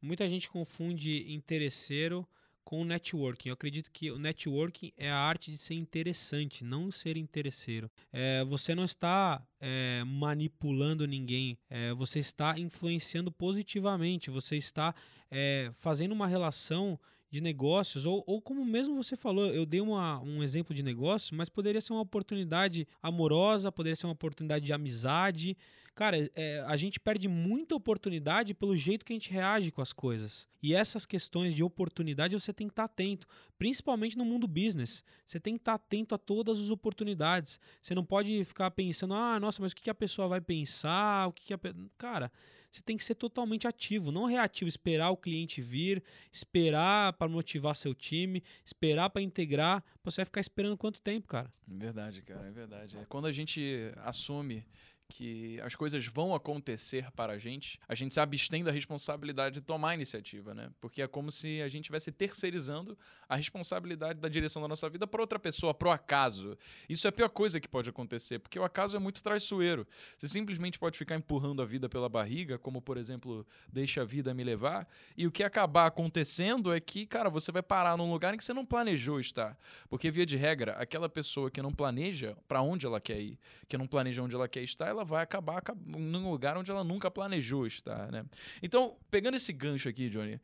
[0.00, 2.26] Muita gente confunde interesseiro
[2.64, 3.48] com networking.
[3.48, 7.90] Eu acredito que o networking é a arte de ser interessante, não ser interesseiro.
[8.12, 14.94] É, você não está é, manipulando ninguém, é, você está influenciando positivamente, você está
[15.30, 20.20] é, fazendo uma relação de negócios, ou, ou como mesmo você falou, eu dei uma,
[20.20, 24.72] um exemplo de negócio, mas poderia ser uma oportunidade amorosa, poderia ser uma oportunidade de
[24.72, 25.56] amizade.
[25.94, 29.92] Cara, é, a gente perde muita oportunidade pelo jeito que a gente reage com as
[29.92, 30.46] coisas.
[30.62, 33.26] E essas questões de oportunidade você tem que estar atento,
[33.58, 35.02] principalmente no mundo business.
[35.26, 37.58] Você tem que estar atento a todas as oportunidades.
[37.82, 41.28] Você não pode ficar pensando, ah, nossa, mas o que a pessoa vai pensar?
[41.28, 41.58] O que, a.
[41.98, 42.30] Cara
[42.70, 46.02] você tem que ser totalmente ativo, não reativo, esperar o cliente vir,
[46.32, 49.82] esperar para motivar seu time, esperar para integrar.
[50.04, 51.52] Você vai ficar esperando quanto tempo, cara?
[51.70, 52.98] É verdade, cara, é verdade.
[52.98, 54.64] É quando a gente assume
[55.08, 59.60] que as coisas vão acontecer para a gente, a gente se abstém da responsabilidade de
[59.62, 60.70] tomar a iniciativa, né?
[60.80, 62.96] Porque é como se a gente estivesse terceirizando
[63.28, 66.56] a responsabilidade da direção da nossa vida para outra pessoa, para o acaso.
[66.88, 69.86] Isso é a pior coisa que pode acontecer, porque o acaso é muito traiçoeiro.
[70.16, 74.34] Você simplesmente pode ficar empurrando a vida pela barriga, como por exemplo, deixa a vida
[74.34, 78.34] me levar, e o que acabar acontecendo é que, cara, você vai parar num lugar
[78.34, 79.58] em que você não planejou estar.
[79.88, 83.78] Porque via de regra, aquela pessoa que não planeja para onde ela quer ir, que
[83.78, 87.66] não planeja onde ela quer estar, ela vai acabar num lugar onde ela nunca planejou
[87.66, 88.24] estar, né?
[88.62, 90.40] Então, pegando esse gancho aqui, Johnny,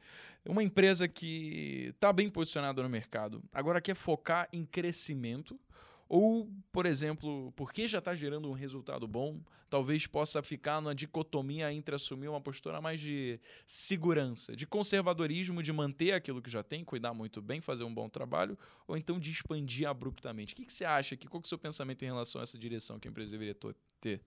[0.46, 5.58] uma empresa que está bem posicionada no mercado, agora quer focar em crescimento,
[6.08, 11.72] ou, por exemplo, porque já está gerando um resultado bom, talvez possa ficar numa dicotomia
[11.72, 16.84] entre assumir uma postura mais de segurança, de conservadorismo, de manter aquilo que já tem,
[16.84, 20.52] cuidar muito bem, fazer um bom trabalho, ou então de expandir abruptamente.
[20.52, 21.16] O que, que você acha?
[21.16, 23.56] Qual que é o seu pensamento em relação a essa direção que a empresa deveria
[24.00, 24.20] ter?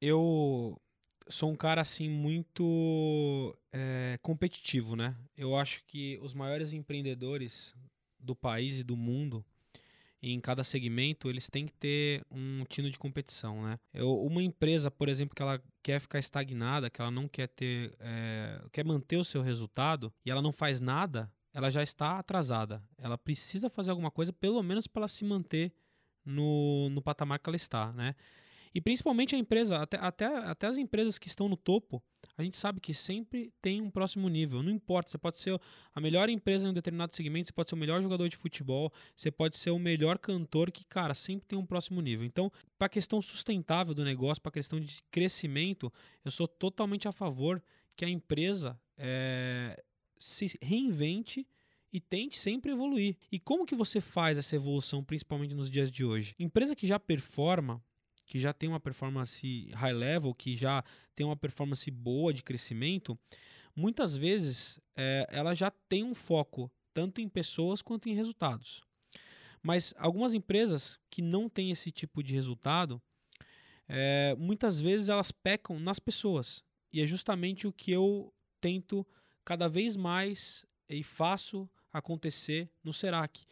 [0.00, 0.80] Eu
[1.28, 5.16] sou um cara assim muito é, competitivo, né?
[5.36, 7.74] Eu acho que os maiores empreendedores
[8.18, 9.44] do país e do mundo
[10.22, 13.78] em cada segmento, eles têm que ter um tino de competição, né?
[13.92, 17.96] Eu, uma empresa, por exemplo, que ela quer ficar estagnada, que ela não quer ter,
[18.00, 22.82] é, quer manter o seu resultado e ela não faz nada, ela já está atrasada.
[22.98, 25.72] Ela precisa fazer alguma coisa, pelo menos para se manter
[26.24, 28.14] no, no patamar que ela está, né?
[28.74, 32.02] E principalmente a empresa, até, até, até as empresas que estão no topo,
[32.36, 34.62] a gente sabe que sempre tem um próximo nível.
[34.62, 35.60] Não importa, você pode ser
[35.94, 38.92] a melhor empresa em um determinado segmento, você pode ser o melhor jogador de futebol,
[39.14, 42.24] você pode ser o melhor cantor, que, cara, sempre tem um próximo nível.
[42.24, 45.92] Então, para a questão sustentável do negócio, para a questão de crescimento,
[46.24, 47.62] eu sou totalmente a favor
[47.96, 49.82] que a empresa é,
[50.16, 51.46] se reinvente
[51.92, 53.16] e tente sempre evoluir.
[53.32, 56.34] E como que você faz essa evolução, principalmente nos dias de hoje?
[56.38, 57.82] Empresa que já performa,
[58.30, 60.84] que já tem uma performance high level, que já
[61.16, 63.18] tem uma performance boa de crescimento,
[63.74, 68.82] muitas vezes é, ela já tem um foco tanto em pessoas quanto em resultados.
[69.60, 73.02] Mas algumas empresas que não têm esse tipo de resultado,
[73.88, 76.62] é, muitas vezes elas pecam nas pessoas.
[76.92, 79.04] E é justamente o que eu tento
[79.44, 83.44] cada vez mais e faço acontecer no Serac,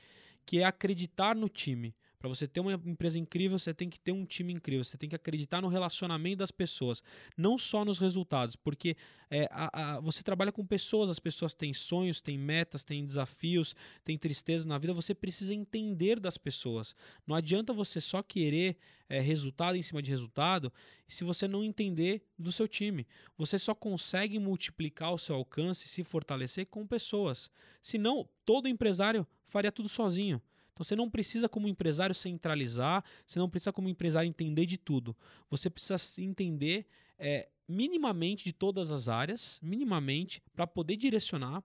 [0.47, 1.97] que é acreditar no time.
[2.19, 5.09] Para você ter uma empresa incrível, você tem que ter um time incrível, você tem
[5.09, 7.03] que acreditar no relacionamento das pessoas,
[7.37, 8.97] não só nos resultados, porque
[9.31, 13.75] é, a, a, você trabalha com pessoas, as pessoas têm sonhos, têm metas, têm desafios,
[14.03, 16.95] têm tristeza na vida, você precisa entender das pessoas.
[17.27, 18.77] Não adianta você só querer
[19.09, 20.73] é, resultado em cima de resultado
[21.07, 23.07] se você não entender do seu time.
[23.37, 27.51] Você só consegue multiplicar o seu alcance e se fortalecer com pessoas.
[27.81, 30.43] Senão, todo empresário faria tudo sozinho.
[30.79, 35.17] Então você não precisa, como empresário, centralizar, você não precisa, como empresário, entender de tudo.
[35.51, 36.87] Você precisa entender
[37.19, 41.65] é, minimamente de todas as áreas, minimamente, para poder direcionar,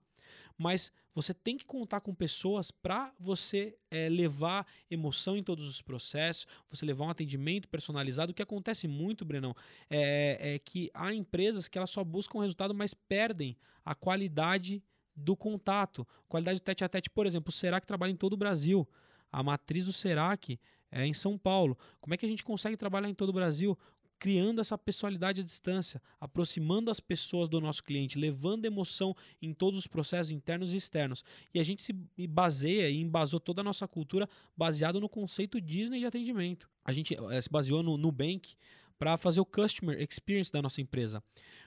[0.58, 5.80] mas você tem que contar com pessoas para você é, levar emoção em todos os
[5.80, 8.32] processos, você levar um atendimento personalizado.
[8.32, 9.56] O que acontece muito, Brenão,
[9.92, 14.82] é, é que há empresas que elas só buscam resultado, mas perdem a qualidade
[15.16, 17.10] do contato, qualidade do tete a tete.
[17.10, 18.88] Por exemplo, o Serac trabalha em todo o Brasil.
[19.32, 20.60] A matriz do Serac
[20.92, 21.78] é em São Paulo.
[22.00, 23.78] Como é que a gente consegue trabalhar em todo o Brasil?
[24.20, 29.80] Criando essa pessoalidade à distância, aproximando as pessoas do nosso cliente, levando emoção em todos
[29.80, 31.26] os processos internos e externos.
[31.54, 31.92] E a gente se
[32.28, 36.70] baseia e embasou toda a nossa cultura baseado no conceito Disney de atendimento.
[36.86, 38.56] A gente é, se baseou no Nubank
[38.98, 41.24] para fazer o customer experience da nossa empresa.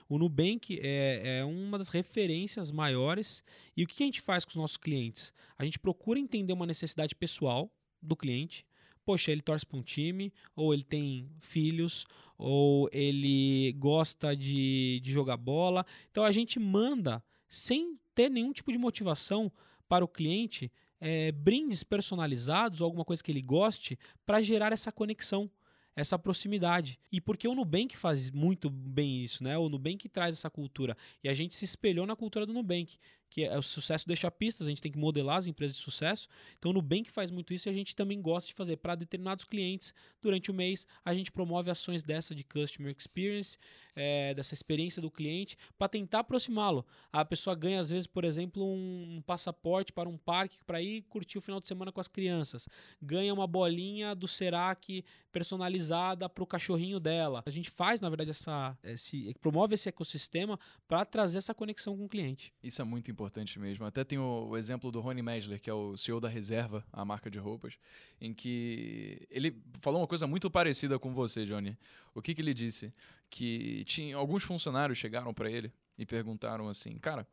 [0.09, 3.43] O Nubank é, é uma das referências maiores.
[3.75, 5.31] E o que a gente faz com os nossos clientes?
[5.57, 8.65] A gente procura entender uma necessidade pessoal do cliente.
[9.05, 12.05] Poxa, ele torce para um time, ou ele tem filhos,
[12.37, 15.85] ou ele gosta de, de jogar bola.
[16.11, 19.51] Então a gente manda, sem ter nenhum tipo de motivação
[19.87, 25.49] para o cliente, é, brindes personalizados alguma coisa que ele goste para gerar essa conexão
[25.97, 26.99] essa proximidade.
[27.11, 29.57] E porque o Nubank faz muito bem isso, né?
[29.57, 30.95] O Nubank traz essa cultura.
[31.23, 32.97] E a gente se espelhou na cultura do Nubank
[33.29, 36.27] que é o sucesso deixa pistas, a gente tem que modelar as empresas de sucesso.
[36.57, 39.45] Então, o Nubank faz muito isso e a gente também gosta de fazer para determinados
[39.45, 39.93] clientes.
[40.21, 43.57] Durante o mês, a gente promove ações dessa de customer experience,
[43.95, 46.85] é, dessa experiência do cliente, para tentar aproximá-lo.
[47.11, 51.37] A pessoa ganha, às vezes, por exemplo, um, passaporte para um parque para ir curtir
[51.37, 52.67] o final de semana com as crianças.
[53.01, 55.03] Ganha uma bolinha do Serac
[55.37, 57.43] personalizada para o cachorrinho dela.
[57.45, 62.05] A gente faz, na verdade, essa, esse, promove esse ecossistema para trazer essa conexão com
[62.05, 62.51] o cliente.
[62.63, 63.85] Isso é muito importante mesmo.
[63.85, 67.05] Até tem o, o, exemplo do Rony Mesler, que é o CEO da Reserva, a
[67.05, 67.77] marca de roupas,
[68.19, 71.77] em que ele falou uma coisa muito parecida com você, Johnny.
[72.15, 72.91] O que, que ele disse?
[73.29, 77.27] Que tinha alguns funcionários chegaram para ele e perguntaram assim, cara,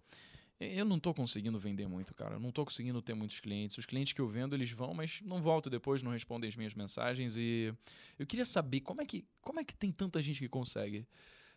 [0.72, 2.36] eu não estou conseguindo vender muito, cara.
[2.36, 3.76] Eu não estou conseguindo ter muitos clientes.
[3.78, 6.74] Os clientes que eu vendo, eles vão, mas não voltam depois, não respondem as minhas
[6.74, 7.36] mensagens.
[7.36, 7.74] E
[8.18, 11.06] eu queria saber como é que, como é que tem tanta gente que consegue.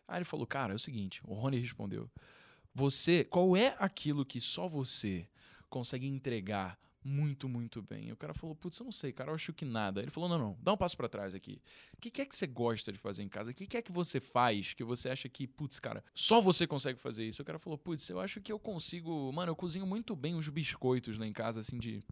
[0.08, 2.10] Aí ele falou, cara, é o seguinte, o Rony respondeu.
[2.74, 5.28] Você, qual é aquilo que só você
[5.70, 8.10] consegue entregar muito, muito bem?
[8.10, 10.02] E o cara falou, putz, eu não sei, cara, eu acho que nada.
[10.02, 11.62] Ele falou, não, não, dá um passo para trás aqui.
[11.94, 13.52] O que, que é que você gosta de fazer em casa?
[13.52, 16.68] O que, que é que você faz que você acha que, putz, cara, só você
[16.68, 17.42] consegue fazer isso?
[17.42, 20.50] O cara falou, putz, eu acho que eu consigo, mano, eu cozinho muito bem os
[20.50, 22.04] biscoitos lá em casa, assim, de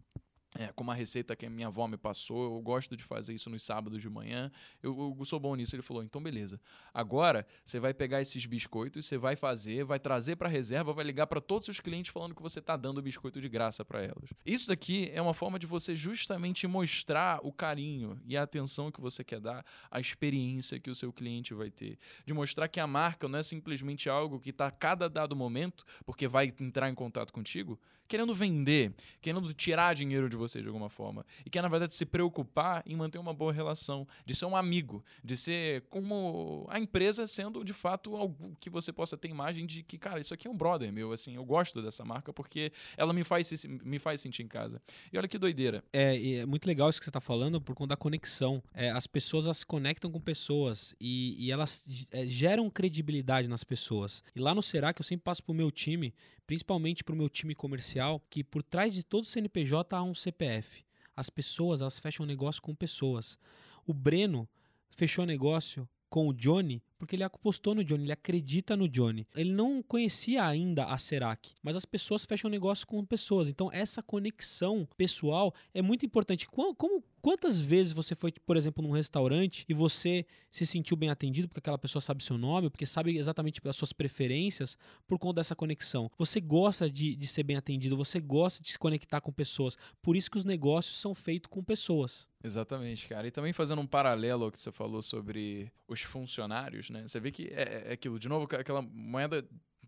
[0.58, 3.50] é, com uma receita que a minha avó me passou, eu gosto de fazer isso
[3.50, 4.50] nos sábados de manhã,
[4.82, 5.74] eu, eu, sou bom nisso.
[5.74, 6.60] Ele falou: então beleza.
[6.92, 11.26] Agora você vai pegar esses biscoitos, você vai fazer, vai trazer para reserva, vai ligar
[11.26, 14.30] para todos os clientes falando que você está dando biscoito de graça para elas.
[14.44, 19.00] Isso daqui é uma forma de você justamente mostrar o carinho e a atenção que
[19.00, 21.98] você quer dar, a experiência que o seu cliente vai ter.
[22.24, 25.84] De mostrar que a marca não é simplesmente algo que está a cada dado momento,
[26.04, 30.88] porque vai entrar em contato contigo, querendo vender, querendo tirar dinheiro de você de alguma
[30.88, 31.24] forma.
[31.44, 35.04] E quer, na verdade, se preocupar em manter uma boa relação, de ser um amigo,
[35.24, 39.82] de ser como a empresa sendo, de fato, algo que você possa ter imagem de
[39.82, 43.12] que, cara, isso aqui é um brother meu, assim, eu gosto dessa marca porque ela
[43.12, 44.80] me faz, me faz sentir em casa.
[45.12, 45.82] E olha que doideira.
[45.92, 48.62] É, é muito legal isso que você está falando por conta da conexão.
[48.74, 54.22] É, as pessoas se conectam com pessoas e, e elas é, geram credibilidade nas pessoas.
[54.34, 56.12] E lá no Será que eu sempre passo pro meu time
[56.46, 60.84] principalmente para o meu time comercial, que por trás de todo CNPJ há um CPF.
[61.14, 63.38] As pessoas, elas fecham negócio com pessoas.
[63.86, 64.48] O Breno
[64.90, 69.26] fechou negócio com o Johnny porque ele apostou no Johnny, ele acredita no Johnny.
[69.34, 73.48] Ele não conhecia ainda a Serac, mas as pessoas fecham negócio com pessoas.
[73.48, 76.46] Então essa conexão pessoal é muito importante.
[76.46, 81.10] Como, como quantas vezes você foi, por exemplo, num restaurante e você se sentiu bem
[81.10, 85.40] atendido porque aquela pessoa sabe seu nome, porque sabe exatamente as suas preferências por conta
[85.40, 86.10] dessa conexão.
[86.16, 89.76] Você gosta de, de ser bem atendido, você gosta de se conectar com pessoas.
[90.00, 92.28] Por isso que os negócios são feitos com pessoas.
[92.44, 93.26] Exatamente, cara.
[93.26, 97.06] E também fazendo um paralelo ao que você falou sobre os funcionários, né?
[97.06, 99.46] Você vê que é, é aquilo, de novo, aquela moeda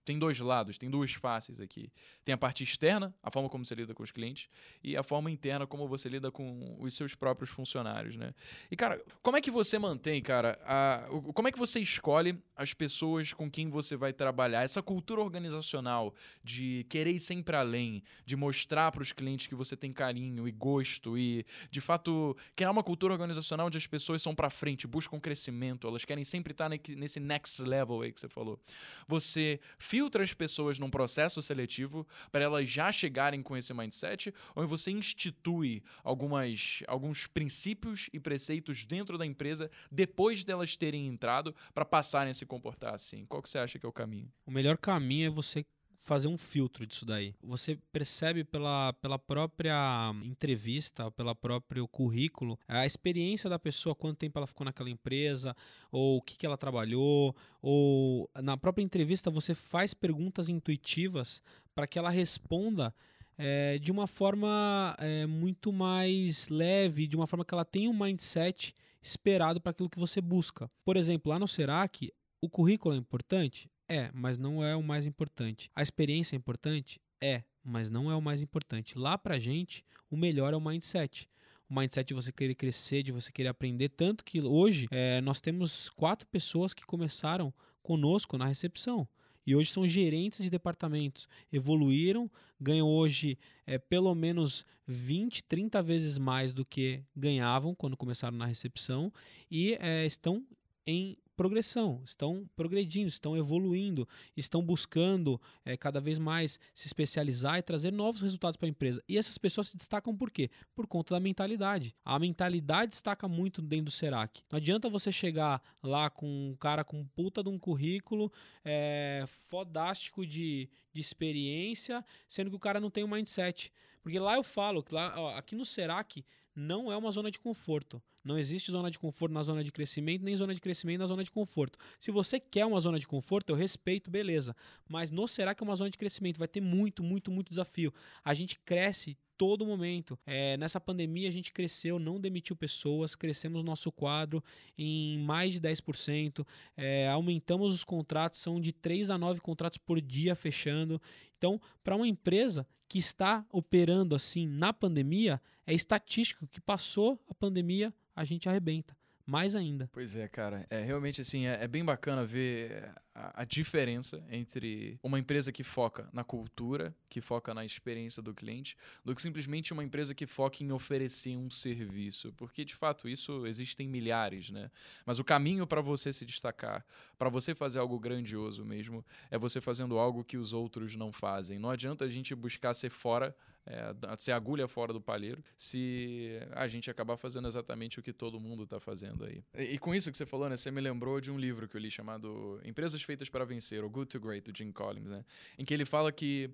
[0.08, 1.92] tem dois lados, tem duas faces aqui.
[2.24, 4.48] Tem a parte externa, a forma como você lida com os clientes,
[4.82, 8.32] e a forma interna, como você lida com os seus próprios funcionários, né?
[8.70, 12.72] E, cara, como é que você mantém, cara, a, como é que você escolhe as
[12.72, 14.62] pessoas com quem você vai trabalhar?
[14.62, 19.76] Essa cultura organizacional de querer ir sempre além, de mostrar para os clientes que você
[19.76, 24.34] tem carinho e gosto e, de fato, criar uma cultura organizacional onde as pessoas são
[24.34, 28.58] para frente, buscam crescimento, elas querem sempre estar nesse next level aí que você falou.
[29.06, 29.60] Você
[29.98, 34.92] filtra as pessoas num processo seletivo para elas já chegarem com esse mindset ou você
[34.92, 42.30] institui algumas, alguns princípios e preceitos dentro da empresa depois delas terem entrado para passarem
[42.30, 43.26] a se comportar assim?
[43.26, 44.30] Qual que você acha que é o caminho?
[44.46, 45.64] O melhor caminho é você
[46.08, 47.34] fazer um filtro disso daí.
[47.42, 54.38] Você percebe pela, pela própria entrevista, pelo próprio currículo, a experiência da pessoa, quanto tempo
[54.38, 55.54] ela ficou naquela empresa,
[55.92, 61.42] ou o que, que ela trabalhou, ou na própria entrevista você faz perguntas intuitivas
[61.74, 62.94] para que ela responda
[63.36, 67.98] é, de uma forma é, muito mais leve, de uma forma que ela tenha um
[67.98, 70.70] mindset esperado para aquilo que você busca.
[70.86, 73.68] Por exemplo, lá no Serac, o currículo é importante?
[73.88, 75.70] É, mas não é o mais importante.
[75.74, 77.00] A experiência é importante?
[77.20, 78.98] É, mas não é o mais importante.
[78.98, 81.28] Lá pra gente, o melhor é o mindset.
[81.68, 83.88] O mindset de você querer crescer, de você querer aprender.
[83.88, 89.08] Tanto que hoje é, nós temos quatro pessoas que começaram conosco na recepção.
[89.46, 91.26] E hoje são gerentes de departamentos.
[91.50, 92.30] Evoluíram,
[92.60, 98.44] ganham hoje é, pelo menos 20, 30 vezes mais do que ganhavam quando começaram na
[98.44, 99.10] recepção
[99.50, 100.46] e é, estão
[100.86, 107.62] em progressão, estão progredindo, estão evoluindo, estão buscando é, cada vez mais se especializar e
[107.62, 109.00] trazer novos resultados para a empresa.
[109.08, 110.50] E essas pessoas se destacam por quê?
[110.74, 111.94] Por conta da mentalidade.
[112.04, 114.42] A mentalidade destaca muito dentro do Serac.
[114.50, 118.32] Não adianta você chegar lá com um cara com puta de um currículo
[118.64, 123.72] é, fodástico de, de experiência, sendo que o cara não tem um mindset.
[124.02, 126.24] Porque lá eu falo, lá, ó, aqui no Serac
[126.58, 128.02] não é uma zona de conforto.
[128.24, 131.22] Não existe zona de conforto na zona de crescimento, nem zona de crescimento na zona
[131.22, 131.78] de conforto.
[132.00, 134.56] Se você quer uma zona de conforto, eu respeito, beleza.
[134.88, 136.36] Mas no será que é uma zona de crescimento?
[136.36, 137.94] Vai ter muito, muito, muito desafio.
[138.24, 140.18] A gente cresce todo momento.
[140.26, 144.42] É, nessa pandemia a gente cresceu, não demitiu pessoas, crescemos nosso quadro
[144.76, 146.44] em mais de 10%,
[146.76, 151.00] é, aumentamos os contratos, são de 3 a 9 contratos por dia fechando.
[151.38, 157.34] Então, para uma empresa que está operando assim na pandemia, é estatístico que passou a
[157.34, 158.98] pandemia, a gente arrebenta
[159.28, 159.90] mais ainda.
[159.92, 160.66] Pois é, cara.
[160.70, 165.62] É realmente assim, é, é bem bacana ver a, a, diferença entre uma empresa que
[165.62, 168.74] foca na cultura, que foca na experiência do cliente,
[169.04, 172.32] do que simplesmente uma empresa que foca em oferecer um serviço.
[172.38, 174.70] Porque, de fato, isso existem milhares, né?
[175.04, 176.82] Mas o caminho para você se destacar,
[177.18, 181.58] para você fazer algo grandioso mesmo, é você fazendo algo que os outros não fazem.
[181.58, 183.36] Não adianta a gente buscar ser fora
[183.68, 188.40] é, ser agulha fora do palheiro, se a gente acabar fazendo exatamente o que todo
[188.40, 189.44] mundo está fazendo aí.
[189.54, 191.76] E, e, com isso que você falou, né, você me lembrou de um livro que
[191.76, 195.24] eu li chamado Empresas Feitas para Vencer, ou Good to Great, do Jim Collins, né,
[195.58, 196.50] em que ele fala que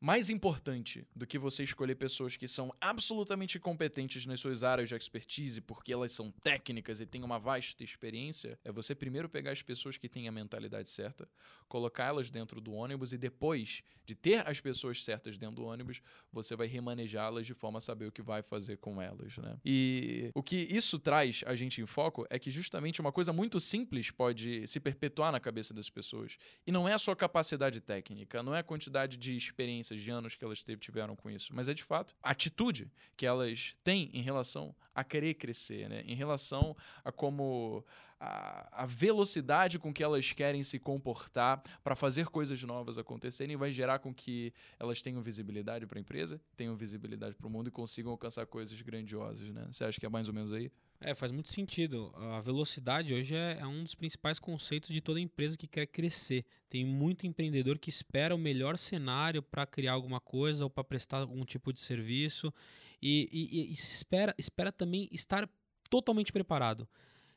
[0.00, 4.94] mais importante do que você escolher pessoas que são absolutamente competentes nas suas áreas de
[4.94, 9.62] expertise, porque elas são técnicas e têm uma vasta experiência, é você primeiro pegar as
[9.62, 11.28] pessoas que têm a mentalidade certa,
[11.68, 16.00] colocá-las dentro do ônibus e depois de ter as pessoas certas dentro do ônibus,
[16.32, 19.58] você vai remanejá-las de forma a saber o que vai fazer com elas, né?
[19.64, 23.58] E o que isso traz a gente em foco é que justamente uma coisa muito
[23.58, 26.38] simples pode se perpetuar na cabeça das pessoas.
[26.66, 30.10] E não é a sua capacidade técnica, não é a quantidade de experiência experiências de
[30.10, 34.10] anos que elas tiveram com isso, mas é de fato a atitude que elas têm
[34.12, 36.02] em relação a querer crescer, né?
[36.06, 37.84] em relação a como
[38.20, 43.72] a, a velocidade com que elas querem se comportar para fazer coisas novas acontecerem vai
[43.72, 47.70] gerar com que elas tenham visibilidade para a empresa, tenham visibilidade para o mundo e
[47.70, 49.48] consigam alcançar coisas grandiosas.
[49.50, 49.66] Né?
[49.70, 50.70] Você acha que é mais ou menos aí?
[51.00, 52.12] É, faz muito sentido.
[52.16, 56.44] A velocidade hoje é, é, um dos principais conceitos de toda empresa que quer crescer.
[56.68, 61.18] Tem muito empreendedor que espera o melhor cenário para criar alguma coisa ou para prestar
[61.18, 62.52] algum tipo de serviço
[63.00, 65.48] e, e, e, se espera, espera também estar
[65.88, 66.88] totalmente preparado.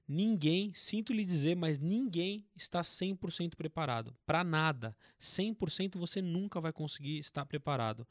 [0.08, 4.98] Ninguém, sinto lhe dizer, mas ninguém está 100% preparado para nada.
[5.20, 8.06] 100% você nunca vai conseguir estar preparado.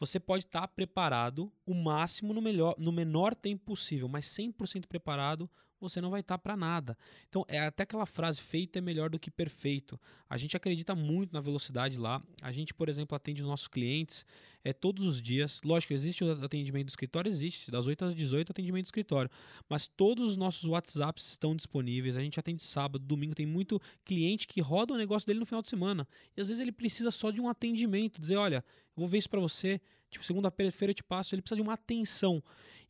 [0.00, 5.48] Você pode estar preparado o máximo no, melhor, no menor tempo possível, mas 100% preparado
[5.80, 6.96] você não vai estar tá para nada.
[7.28, 9.98] Então, é até aquela frase: feito é melhor do que perfeito.
[10.28, 12.22] A gente acredita muito na velocidade lá.
[12.42, 14.24] A gente, por exemplo, atende os nossos clientes
[14.64, 15.60] é, todos os dias.
[15.64, 17.70] Lógico, existe o atendimento do escritório, existe.
[17.70, 19.30] Das 8 às 18, atendimento do escritório.
[19.68, 22.16] Mas todos os nossos WhatsApps estão disponíveis.
[22.16, 23.34] A gente atende sábado, domingo.
[23.34, 26.06] Tem muito cliente que roda o negócio dele no final de semana.
[26.36, 28.20] E às vezes ele precisa só de um atendimento.
[28.20, 29.80] Dizer: olha, eu vou ver isso para você.
[30.10, 31.34] Tipo, segunda-feira eu te passo.
[31.34, 32.42] Ele precisa de uma atenção.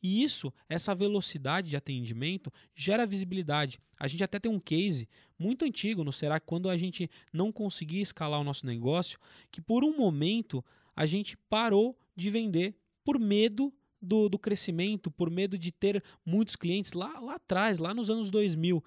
[0.03, 3.79] E isso, essa velocidade de atendimento, gera visibilidade.
[3.99, 5.09] A gente até tem um case
[5.39, 9.19] muito antigo no Será quando a gente não conseguia escalar o nosso negócio,
[9.51, 10.65] que por um momento
[10.97, 16.57] a gente parou de vender por medo do, do crescimento, por medo de ter muitos
[16.57, 18.83] clientes lá, lá atrás, lá nos anos 2000.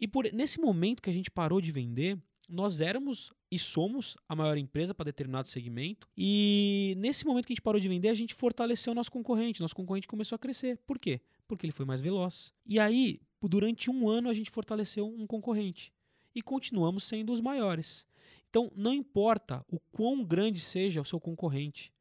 [0.00, 4.36] E por nesse momento que a gente parou de vender, nós éramos e somos a
[4.36, 6.08] maior empresa para determinado segmento.
[6.16, 9.60] E nesse momento que a gente parou de vender, a gente fortaleceu o nosso concorrente.
[9.60, 10.78] Nosso concorrente começou a crescer.
[10.86, 11.20] Por quê?
[11.48, 12.54] Porque ele foi mais veloz.
[12.64, 15.92] E aí, durante um ano, a gente fortaleceu um concorrente.
[16.32, 18.06] E continuamos sendo os maiores.
[18.48, 21.92] Então, não importa o quão grande seja o seu concorrente,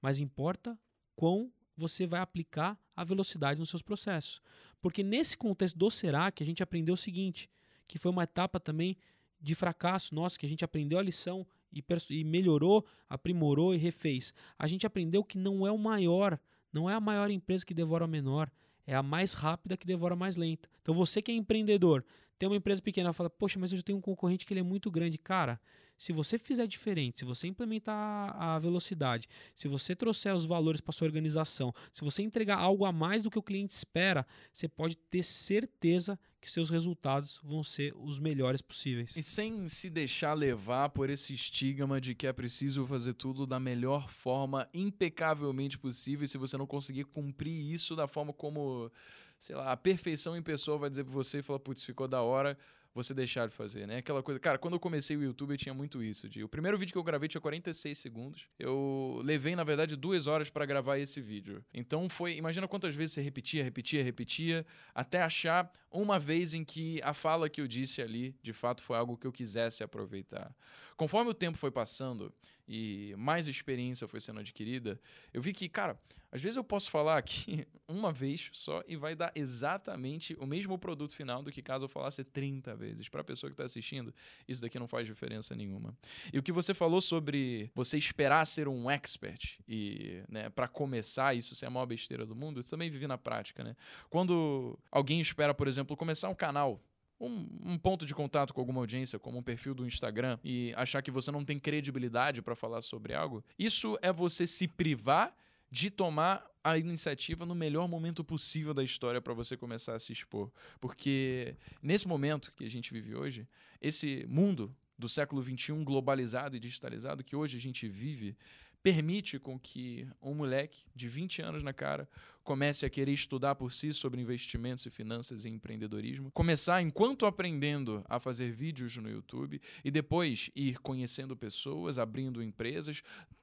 [0.00, 0.78] mas importa
[1.16, 4.40] quão você vai aplicar a velocidade nos seus processos.
[4.80, 7.48] Porque nesse contexto do Serac, a gente aprendeu o seguinte,
[7.88, 8.96] que foi uma etapa também
[9.42, 14.32] de fracasso nosso, que a gente aprendeu a lição e, e melhorou, aprimorou e refez.
[14.58, 16.38] A gente aprendeu que não é o maior,
[16.72, 18.50] não é a maior empresa que devora a menor,
[18.86, 20.68] é a mais rápida que devora a mais lenta.
[20.80, 22.04] Então você que é empreendedor,
[22.38, 24.90] tem uma empresa pequena, fala, poxa, mas eu tenho um concorrente que ele é muito
[24.90, 25.18] grande.
[25.18, 25.60] Cara,
[26.02, 30.90] se você fizer diferente, se você implementar a velocidade, se você trouxer os valores para
[30.90, 34.96] sua organização, se você entregar algo a mais do que o cliente espera, você pode
[34.96, 39.16] ter certeza que seus resultados vão ser os melhores possíveis.
[39.16, 43.60] E sem se deixar levar por esse estigma de que é preciso fazer tudo da
[43.60, 48.90] melhor forma, impecavelmente possível, e se você não conseguir cumprir isso da forma como,
[49.38, 52.22] sei lá, a perfeição em pessoa vai dizer para você e falar, putz, ficou da
[52.22, 52.58] hora,
[52.94, 53.98] você deixar de fazer, né?
[53.98, 54.38] Aquela coisa.
[54.38, 56.28] Cara, quando eu comecei o YouTube, eu tinha muito isso.
[56.28, 58.48] De, o primeiro vídeo que eu gravei tinha 46 segundos.
[58.58, 61.64] Eu levei, na verdade, duas horas para gravar esse vídeo.
[61.72, 62.36] Então foi.
[62.36, 67.48] Imagina quantas vezes você repetia, repetia, repetia, até achar uma vez em que a fala
[67.48, 70.54] que eu disse ali, de fato, foi algo que eu quisesse aproveitar.
[71.02, 72.32] Conforme o tempo foi passando
[72.68, 75.00] e mais experiência foi sendo adquirida,
[75.34, 75.98] eu vi que, cara,
[76.30, 80.78] às vezes eu posso falar aqui uma vez só e vai dar exatamente o mesmo
[80.78, 83.08] produto final do que caso eu falasse 30 vezes.
[83.08, 84.14] Para a pessoa que está assistindo,
[84.46, 85.92] isso daqui não faz diferença nenhuma.
[86.32, 91.34] E o que você falou sobre você esperar ser um expert e, né, para começar
[91.34, 93.74] isso ser a maior besteira do mundo, isso também vivi na prática, né?
[94.08, 96.80] Quando alguém espera, por exemplo, começar um canal
[97.26, 101.02] um, um, ponto de contato com alguma audiência, como um perfil do Instagram, e achar
[101.02, 105.34] que você não tem credibilidade para falar sobre algo, isso é você se privar
[105.70, 110.12] de tomar a iniciativa no melhor momento possível da história para você começar a se
[110.12, 110.50] expor.
[110.80, 113.48] Porque nesse momento que a gente vive hoje,
[113.80, 118.36] esse mundo do século XXI globalizado e digitalizado que hoje a gente vive,
[118.82, 122.08] permite com que um moleque de 20 anos na cara
[122.42, 128.04] comece a querer estudar por si sobre investimentos e finanças e empreendedorismo, começar enquanto aprendendo
[128.08, 133.02] a fazer vídeos no YouTube e depois ir conhecendo pessoas, abrindo empresas,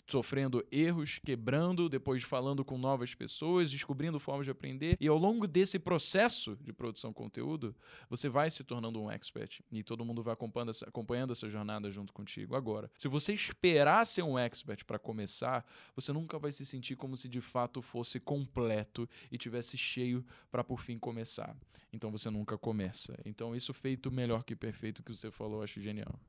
[0.09, 4.97] sofrendo erros, quebrando, depois falando com novas pessoas, descobrindo formas de aprender.
[4.99, 7.75] E ao longo desse processo de produção de conteúdo,
[8.09, 11.89] você vai se tornando um expert e todo mundo vai acompanhando essa, acompanhando essa jornada
[11.91, 12.55] junto contigo.
[12.55, 17.15] Agora, se você esperar ser um expert para começar, você nunca vai se sentir como
[17.15, 21.55] se de fato fosse completo e tivesse cheio para por fim começar.
[21.91, 23.17] Então você nunca começa.
[23.25, 26.19] Então isso feito melhor que perfeito que você falou, acho genial.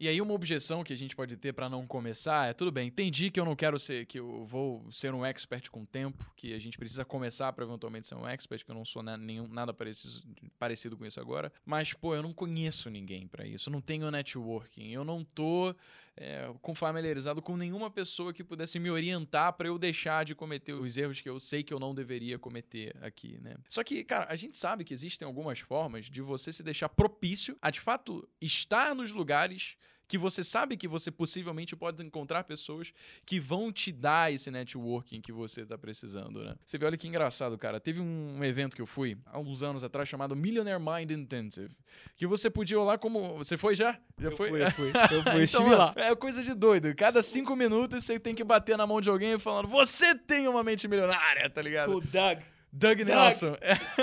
[0.00, 2.86] E aí uma objeção que a gente pode ter para não começar é tudo bem,
[2.86, 6.30] entendi que eu não quero ser que eu vou ser um expert com o tempo,
[6.36, 9.16] que a gente precisa começar para eventualmente ser um expert, que eu não sou na,
[9.16, 10.22] nenhum, nada parecido,
[10.56, 14.08] parecido com isso agora, mas pô, eu não conheço ninguém para isso, eu não tenho
[14.08, 15.74] networking, eu não tô
[16.16, 20.74] é, com familiarizado com nenhuma pessoa que pudesse me orientar para eu deixar de cometer
[20.74, 23.56] os erros que eu sei que eu não deveria cometer aqui, né?
[23.68, 27.56] Só que, cara, a gente sabe que existem algumas formas de você se deixar propício
[27.62, 29.76] a de fato estar nos lugares
[30.08, 32.92] que você sabe que você possivelmente pode encontrar pessoas
[33.24, 36.56] que vão te dar esse networking que você está precisando, né?
[36.64, 37.78] Você vê, olha que engraçado, cara.
[37.78, 41.76] Teve um evento que eu fui há uns anos atrás chamado Millionaire Mind Intensive,
[42.16, 43.36] que você podia ir lá como...
[43.36, 43.98] Você foi já?
[44.18, 44.48] Já eu foi?
[44.48, 45.92] Fui, eu fui, eu fui, então, lá.
[45.96, 46.94] É coisa de doido.
[46.96, 50.64] Cada cinco minutos você tem que bater na mão de alguém falando você tem uma
[50.64, 51.92] mente milionária, tá ligado?
[51.92, 52.38] O Doug.
[52.72, 53.56] Doug Nelson.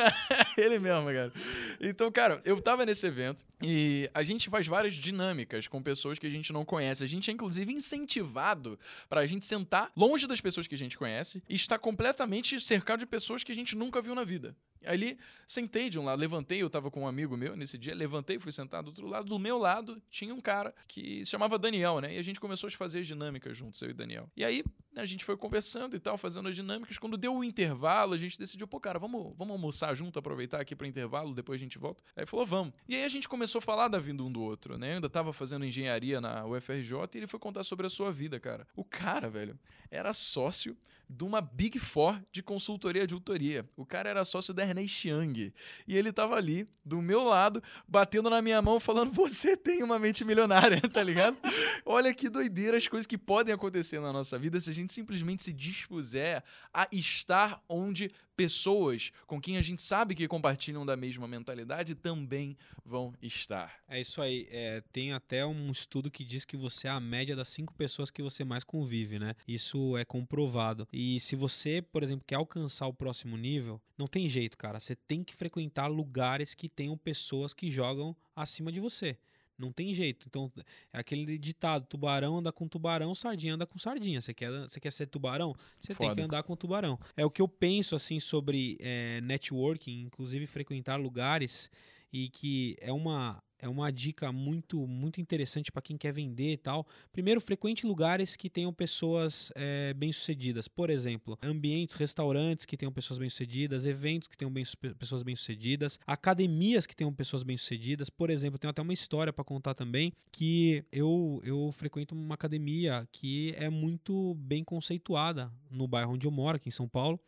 [0.57, 1.31] Ele mesmo, cara.
[1.79, 6.27] Então, cara, eu tava nesse evento e a gente faz várias dinâmicas com pessoas que
[6.27, 7.03] a gente não conhece.
[7.03, 11.41] A gente é, inclusive, incentivado pra gente sentar longe das pessoas que a gente conhece
[11.47, 14.55] e estar completamente cercado de pessoas que a gente nunca viu na vida.
[14.85, 15.17] Ali,
[15.47, 18.51] sentei de um lado, levantei, eu tava com um amigo meu nesse dia, levantei, fui
[18.51, 19.27] sentar do outro lado.
[19.27, 22.15] Do meu lado tinha um cara que se chamava Daniel, né?
[22.15, 24.29] E a gente começou a fazer as dinâmicas juntos, eu e Daniel.
[24.35, 24.63] E aí,
[24.95, 26.97] a gente foi conversando e tal, fazendo as dinâmicas.
[26.97, 30.75] Quando deu o intervalo, a gente decidiu, pô, cara, vamos, vamos almoçar junto, aproveitar aqui
[30.75, 32.01] pro intervalo, depois a gente volta.
[32.15, 32.73] Aí falou, vamos.
[32.87, 34.91] E aí a gente começou a falar da vida um do outro, né?
[34.91, 38.39] Eu ainda tava fazendo engenharia na UFRJ e ele foi contar sobre a sua vida,
[38.39, 38.67] cara.
[38.75, 39.59] O cara, velho,
[39.91, 40.77] era sócio
[41.09, 43.67] de uma Big Four de consultoria de autoria.
[43.75, 45.53] O cara era sócio da Ernest Young.
[45.87, 49.99] E ele tava ali, do meu lado, batendo na minha mão, falando: Você tem uma
[49.99, 51.37] mente milionária, tá ligado?
[51.85, 55.43] Olha que doideira as coisas que podem acontecer na nossa vida se a gente simplesmente
[55.43, 56.43] se dispuser
[56.73, 62.57] a estar onde pessoas com quem a gente sabe que compartilham da mesma mentalidade também
[62.83, 63.79] vão estar.
[63.87, 64.47] É isso aí.
[64.49, 68.11] É, tem até um estudo que diz que você é a média das cinco pessoas
[68.11, 69.35] que você mais convive, né?
[69.47, 70.87] Isso é comprovado.
[70.91, 74.79] E se você, por exemplo, quer alcançar o próximo nível, não tem jeito, cara.
[74.79, 79.17] Você tem que frequentar lugares que tenham pessoas que jogam acima de você.
[79.57, 80.27] Não tem jeito.
[80.27, 80.51] Então,
[80.91, 84.19] é aquele ditado: tubarão anda com tubarão, sardinha anda com sardinha.
[84.19, 85.55] Você quer, você quer ser tubarão?
[85.81, 86.99] Você tem que andar com tubarão.
[87.15, 91.69] É o que eu penso assim sobre é, networking, inclusive frequentar lugares
[92.11, 96.57] e que é uma é uma dica muito muito interessante para quem quer vender e
[96.57, 96.85] tal.
[97.11, 100.67] Primeiro, frequente lugares que tenham pessoas é, bem-sucedidas.
[100.67, 104.63] Por exemplo, ambientes, restaurantes que tenham pessoas bem-sucedidas, eventos que tenham bem,
[104.97, 108.09] pessoas bem-sucedidas, academias que tenham pessoas bem-sucedidas.
[108.09, 113.07] Por exemplo, tenho até uma história para contar também que eu, eu frequento uma academia
[113.11, 117.19] que é muito bem conceituada no bairro onde eu moro, aqui em São Paulo,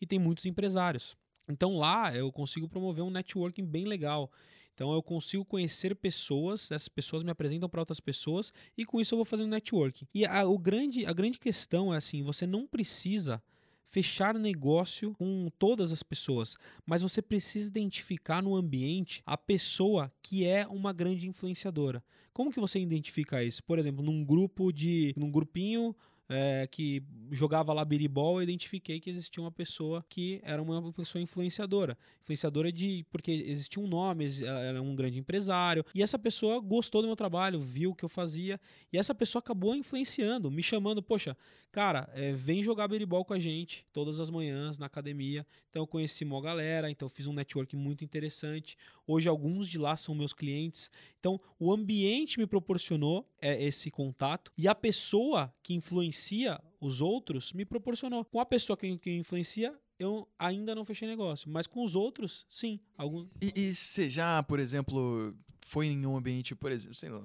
[0.00, 1.16] e tem muitos empresários.
[1.48, 4.30] Então lá eu consigo promover um networking bem legal.
[4.74, 9.14] Então eu consigo conhecer pessoas, essas pessoas me apresentam para outras pessoas e com isso
[9.14, 10.06] eu vou fazendo networking.
[10.12, 13.40] E a, o grande, a grande questão é assim, você não precisa
[13.86, 20.44] fechar negócio com todas as pessoas, mas você precisa identificar no ambiente a pessoa que
[20.44, 22.02] é uma grande influenciadora.
[22.32, 23.62] Como que você identifica isso?
[23.62, 25.94] Por exemplo, num grupo de, num grupinho
[26.28, 31.20] é, que jogava lá biribol, eu identifiquei que existia uma pessoa que era uma pessoa
[31.20, 31.98] influenciadora.
[32.22, 33.04] Influenciadora de.
[33.10, 35.84] porque existia um nome, era um grande empresário.
[35.94, 38.60] E essa pessoa gostou do meu trabalho, viu o que eu fazia.
[38.92, 41.36] E essa pessoa acabou influenciando, me chamando, poxa,
[41.70, 45.46] cara, é, vem jogar biribol com a gente todas as manhãs na academia.
[45.68, 48.76] Então eu conheci uma galera, então fiz um network muito interessante.
[49.06, 50.90] Hoje alguns de lá são meus clientes.
[51.20, 57.52] Então o ambiente me proporcionou é, esse contato e a pessoa que influencia os outros
[57.52, 58.24] me proporcionou.
[58.24, 62.44] Com a pessoa que, que influencia, eu ainda não fechei negócio, mas com os outros,
[62.48, 62.80] sim.
[62.96, 63.30] Alguns...
[63.40, 67.22] E, e você já, por exemplo, foi em um ambiente, por exemplo, sei lá,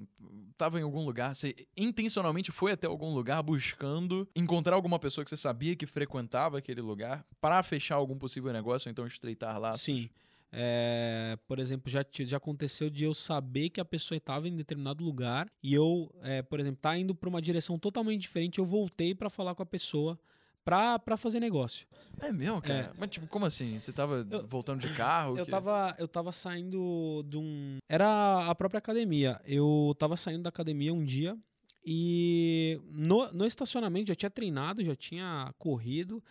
[0.56, 5.30] tava em algum lugar, você intencionalmente foi até algum lugar buscando encontrar alguma pessoa que
[5.30, 9.76] você sabia que frequentava aquele lugar para fechar algum possível negócio ou então estreitar lá?
[9.76, 10.08] Sim.
[10.52, 15.04] É, por exemplo, já, já aconteceu de eu saber que a pessoa estava em determinado
[15.04, 18.58] lugar e eu, é, por exemplo, tá indo para uma direção totalmente diferente.
[18.58, 20.18] Eu voltei para falar com a pessoa
[20.64, 21.86] para fazer negócio.
[22.20, 22.80] É mesmo, cara?
[22.80, 22.90] É.
[22.98, 23.78] Mas tipo, como assim?
[23.78, 25.36] Você tava eu, voltando de carro?
[25.38, 27.78] Eu tava, eu tava saindo de um.
[27.88, 29.40] Era a própria academia.
[29.44, 31.36] Eu tava saindo da academia um dia
[31.84, 36.22] e no, no estacionamento já tinha treinado, já tinha corrido.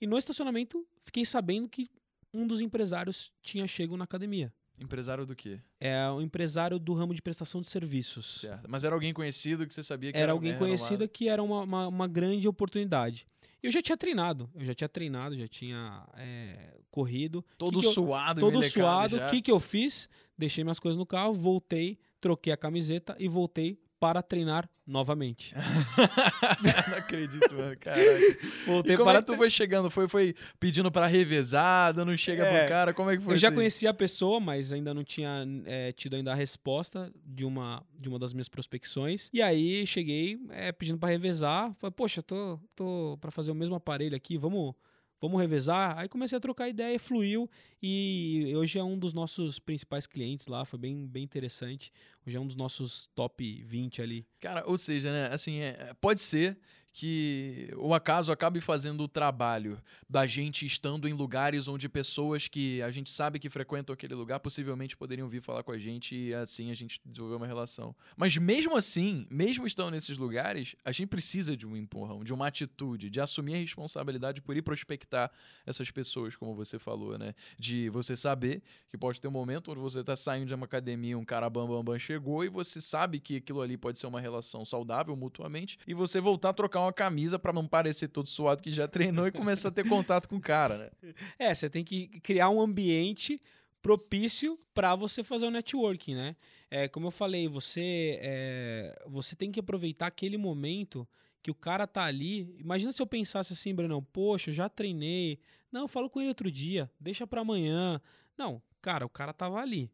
[0.00, 1.90] E no estacionamento fiquei sabendo que
[2.32, 4.52] um dos empresários tinha chego na academia.
[4.80, 5.58] Empresário do quê?
[5.80, 8.42] É um empresário do ramo de prestação de serviços.
[8.42, 8.68] Certo.
[8.68, 10.26] Mas era alguém conhecido que você sabia que era.
[10.26, 13.26] Era alguém conhecido que era uma, uma, uma, grande oportunidade.
[13.60, 17.44] Eu já tinha treinado, eu já tinha treinado, já tinha é, corrido.
[17.56, 19.16] Todo que suado, eu, Todo suado.
[19.16, 20.08] O que, que eu fiz?
[20.36, 25.54] Deixei minhas coisas no carro, voltei, troquei a camiseta e voltei para treinar novamente.
[26.90, 27.76] não acredito, mano.
[27.78, 28.38] Caralho.
[28.66, 29.90] Voltei e como para é que tu foi chegando?
[29.90, 32.94] Foi, foi pedindo para revezar, não chega é, pro cara?
[32.94, 33.34] Como é que foi?
[33.34, 37.44] Eu já conhecia a pessoa, mas ainda não tinha é, tido ainda a resposta de
[37.44, 39.28] uma, de uma das minhas prospecções.
[39.32, 41.72] E aí cheguei é, pedindo para revezar.
[41.74, 44.74] Falei, poxa, tô, tô para fazer o mesmo aparelho aqui, vamos
[45.20, 45.98] vamos revezar.
[45.98, 47.48] Aí comecei a trocar ideia, fluiu
[47.82, 51.92] e hoje é um dos nossos principais clientes lá, foi bem, bem interessante.
[52.26, 54.26] Hoje é um dos nossos top 20 ali.
[54.40, 56.58] Cara, ou seja, né, assim, é, pode ser
[56.92, 62.82] que o acaso acabe fazendo o trabalho da gente estando em lugares onde pessoas que
[62.82, 66.34] a gente sabe que frequentam aquele lugar possivelmente poderiam vir falar com a gente e
[66.34, 67.94] assim a gente desenvolver uma relação.
[68.16, 72.46] Mas mesmo assim, mesmo estando nesses lugares, a gente precisa de um empurrão, de uma
[72.46, 75.30] atitude, de assumir a responsabilidade por ir prospectar
[75.66, 77.34] essas pessoas, como você falou, né?
[77.58, 81.16] De você saber que pode ter um momento onde você está saindo de uma academia,
[81.16, 84.20] um cara bam, bam, bam chegou e você sabe que aquilo ali pode ser uma
[84.20, 88.62] relação saudável mutuamente e você voltar a trocar uma camisa para não parecer todo suado
[88.62, 90.90] que já treinou e começar a ter contato com o cara, né?
[91.38, 93.40] É, você tem que criar um ambiente
[93.80, 96.36] propício para você fazer o networking, né?
[96.70, 101.08] É, como eu falei, você é, você tem que aproveitar aquele momento
[101.42, 102.54] que o cara tá ali.
[102.58, 105.38] Imagina se eu pensasse assim, Brunão, poxa, já treinei.
[105.72, 108.00] Não, eu falo com ele outro dia, deixa para amanhã.
[108.36, 109.90] Não, cara, o cara tava ali.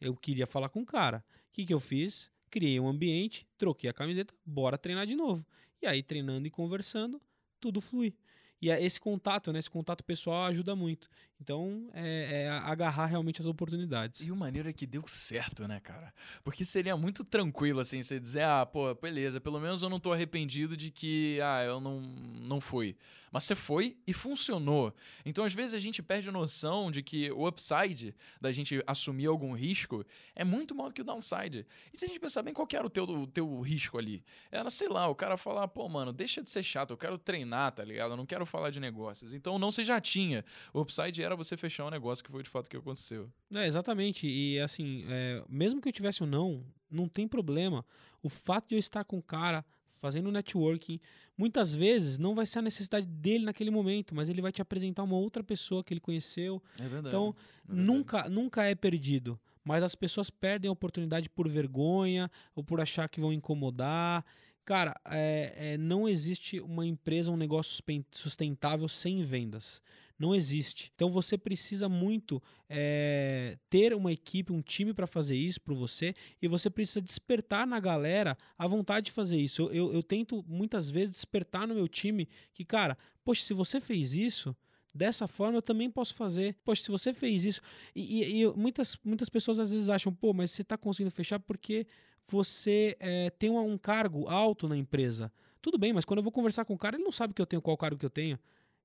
[0.00, 1.24] Eu queria falar com o cara.
[1.48, 2.30] O que, que eu fiz?
[2.50, 5.44] Criei um ambiente, troquei a camiseta, bora treinar de novo.
[5.82, 7.20] E aí, treinando e conversando,
[7.60, 8.16] tudo flui.
[8.60, 9.58] E é esse contato, né?
[9.58, 11.08] Esse contato pessoal ajuda muito.
[11.40, 14.26] Então, é, é, agarrar realmente as oportunidades.
[14.26, 16.12] E o maneiro é que deu certo, né, cara?
[16.42, 20.12] Porque seria muito tranquilo, assim, você dizer, ah, pô, beleza, pelo menos eu não tô
[20.12, 22.96] arrependido de que, ah, eu não, não fui.
[23.30, 24.92] Mas você foi e funcionou.
[25.24, 29.26] Então, às vezes, a gente perde a noção de que o upside da gente assumir
[29.26, 30.04] algum risco
[30.34, 31.66] é muito maior do que o downside.
[31.92, 34.24] E se a gente pensar bem, qual era o teu, o teu risco ali?
[34.50, 37.72] Era, sei lá, o cara falar, pô, mano, deixa de ser chato, eu quero treinar,
[37.72, 38.12] tá ligado?
[38.12, 39.32] Eu não quero falar de negócios.
[39.32, 40.44] Então, não você já tinha.
[40.72, 43.30] O upside era você fechar um negócio que foi de fato o que aconteceu.
[43.54, 44.26] É, exatamente.
[44.26, 47.84] E, assim, é, mesmo que eu tivesse um não, não tem problema.
[48.22, 49.64] O fato de eu estar com o cara
[49.98, 51.00] fazendo networking,
[51.36, 55.02] muitas vezes não vai ser a necessidade dele naquele momento, mas ele vai te apresentar
[55.02, 56.62] uma outra pessoa que ele conheceu.
[56.78, 57.08] É verdade.
[57.08, 57.34] Então,
[57.64, 57.86] é verdade.
[57.86, 59.38] nunca, nunca é perdido.
[59.64, 64.24] Mas as pessoas perdem a oportunidade por vergonha ou por achar que vão incomodar.
[64.68, 69.80] Cara, é, é, não existe uma empresa, um negócio sustentável sem vendas.
[70.18, 70.92] Não existe.
[70.94, 76.14] Então você precisa muito é, ter uma equipe, um time para fazer isso para você
[76.42, 79.62] e você precisa despertar na galera a vontade de fazer isso.
[79.62, 83.80] Eu, eu, eu tento muitas vezes despertar no meu time que, cara, poxa, se você
[83.80, 84.54] fez isso,
[84.94, 86.54] dessa forma eu também posso fazer.
[86.62, 87.62] Poxa, se você fez isso.
[87.96, 91.40] E, e, e muitas, muitas pessoas às vezes acham, pô, mas você está conseguindo fechar
[91.40, 91.86] porque
[92.28, 95.32] você é, tem um, cargo alto na empresa.
[95.60, 97.46] Tudo bem, mas quando eu vou conversar com o cara, ele não sabe que eu
[97.46, 98.38] tenho qual cargo que eu tenho.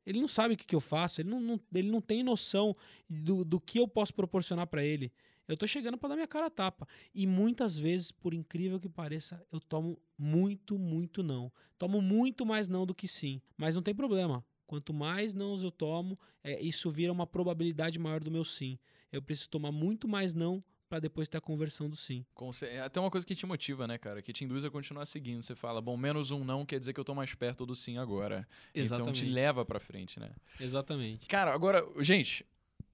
[0.05, 2.75] Ele não sabe o que, que eu faço, ele não, não, ele não tem noção
[3.09, 5.11] do, do que eu posso proporcionar para ele.
[5.47, 6.87] Eu tô chegando para dar minha cara a tapa.
[7.13, 11.51] E muitas vezes, por incrível que pareça, eu tomo muito, muito não.
[11.77, 13.41] Tomo muito mais não do que sim.
[13.57, 14.43] Mas não tem problema.
[14.65, 18.79] Quanto mais não eu tomo, é, isso vira uma probabilidade maior do meu sim.
[19.11, 20.63] Eu preciso tomar muito mais não
[20.93, 22.23] para depois ter a conversão do sim.
[22.61, 24.21] É até uma coisa que te motiva, né, cara?
[24.21, 25.41] Que te induz a continuar seguindo.
[25.41, 27.97] Você fala, bom, menos um não quer dizer que eu tô mais perto do sim
[27.97, 28.47] agora.
[28.75, 29.17] Exatamente.
[29.17, 30.29] Então te leva para frente, né?
[30.59, 31.27] Exatamente.
[31.27, 32.45] Cara, agora, gente,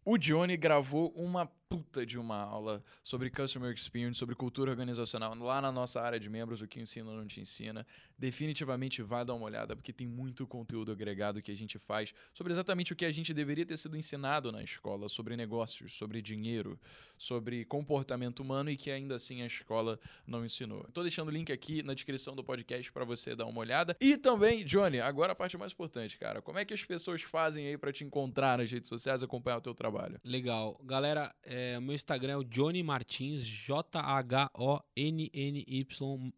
[0.06, 5.62] o Johnny gravou uma puta de uma aula sobre Customer Experience, sobre cultura organizacional, lá
[5.62, 7.86] na nossa área de membros, o que ensina não te ensina.
[8.18, 12.52] Definitivamente vai dar uma olhada, porque tem muito conteúdo agregado que a gente faz sobre
[12.52, 16.78] exatamente o que a gente deveria ter sido ensinado na escola, sobre negócios, sobre dinheiro,
[17.20, 20.84] sobre comportamento humano e que ainda assim a escola não ensinou.
[20.92, 23.96] Tô deixando o link aqui na descrição do podcast para você dar uma olhada.
[24.02, 26.42] E também, Johnny, agora a parte mais importante, cara.
[26.42, 29.62] Como é que as pessoas fazem aí para te encontrar nas redes sociais, acompanhar o
[29.62, 30.20] teu trabalho?
[30.24, 30.80] Legal.
[30.84, 33.84] Galera, é é, meu Instagram é o Johnny Martins, J-H-O-N-N-Y,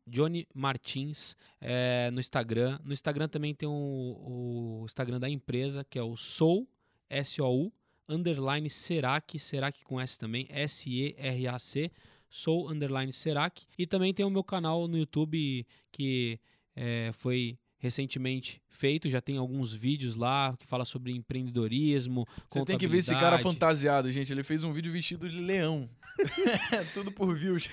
[0.07, 2.79] Johnny Martins é, no Instagram.
[2.83, 6.67] No Instagram também tem o, o Instagram da empresa, que é o Sou,
[7.07, 7.71] S-O-U,
[8.09, 11.91] underline Serac, Serac com S também, S-E-R-A-C,
[12.27, 13.63] Sou, underline Serac.
[13.77, 16.39] E também tem o meu canal no YouTube que
[16.75, 22.25] é, foi recentemente feito, já tem alguns vídeos lá que fala sobre empreendedorismo.
[22.49, 24.31] Você tem que ver esse cara fantasiado, gente.
[24.31, 25.89] Ele fez um vídeo vestido de leão.
[26.93, 27.69] Tudo por views.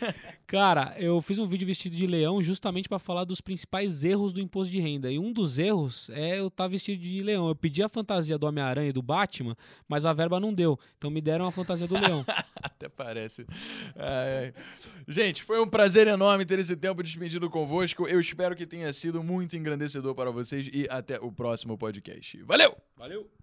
[0.47, 4.41] Cara, eu fiz um vídeo vestido de leão justamente para falar dos principais erros do
[4.41, 5.11] imposto de renda.
[5.11, 7.49] E um dos erros é eu estar tá vestido de leão.
[7.49, 9.57] Eu pedi a fantasia do Homem-Aranha e do Batman,
[9.89, 10.79] mas a verba não deu.
[10.97, 12.25] Então me deram a fantasia do leão.
[12.63, 13.47] Até parece.
[15.07, 18.07] Gente, foi um prazer enorme ter esse tempo despedido convosco.
[18.07, 22.43] Eu espero que tenha sido muito engrandecedor para vocês e até o próximo podcast.
[22.43, 22.77] Valeu!
[22.97, 23.38] Valeu!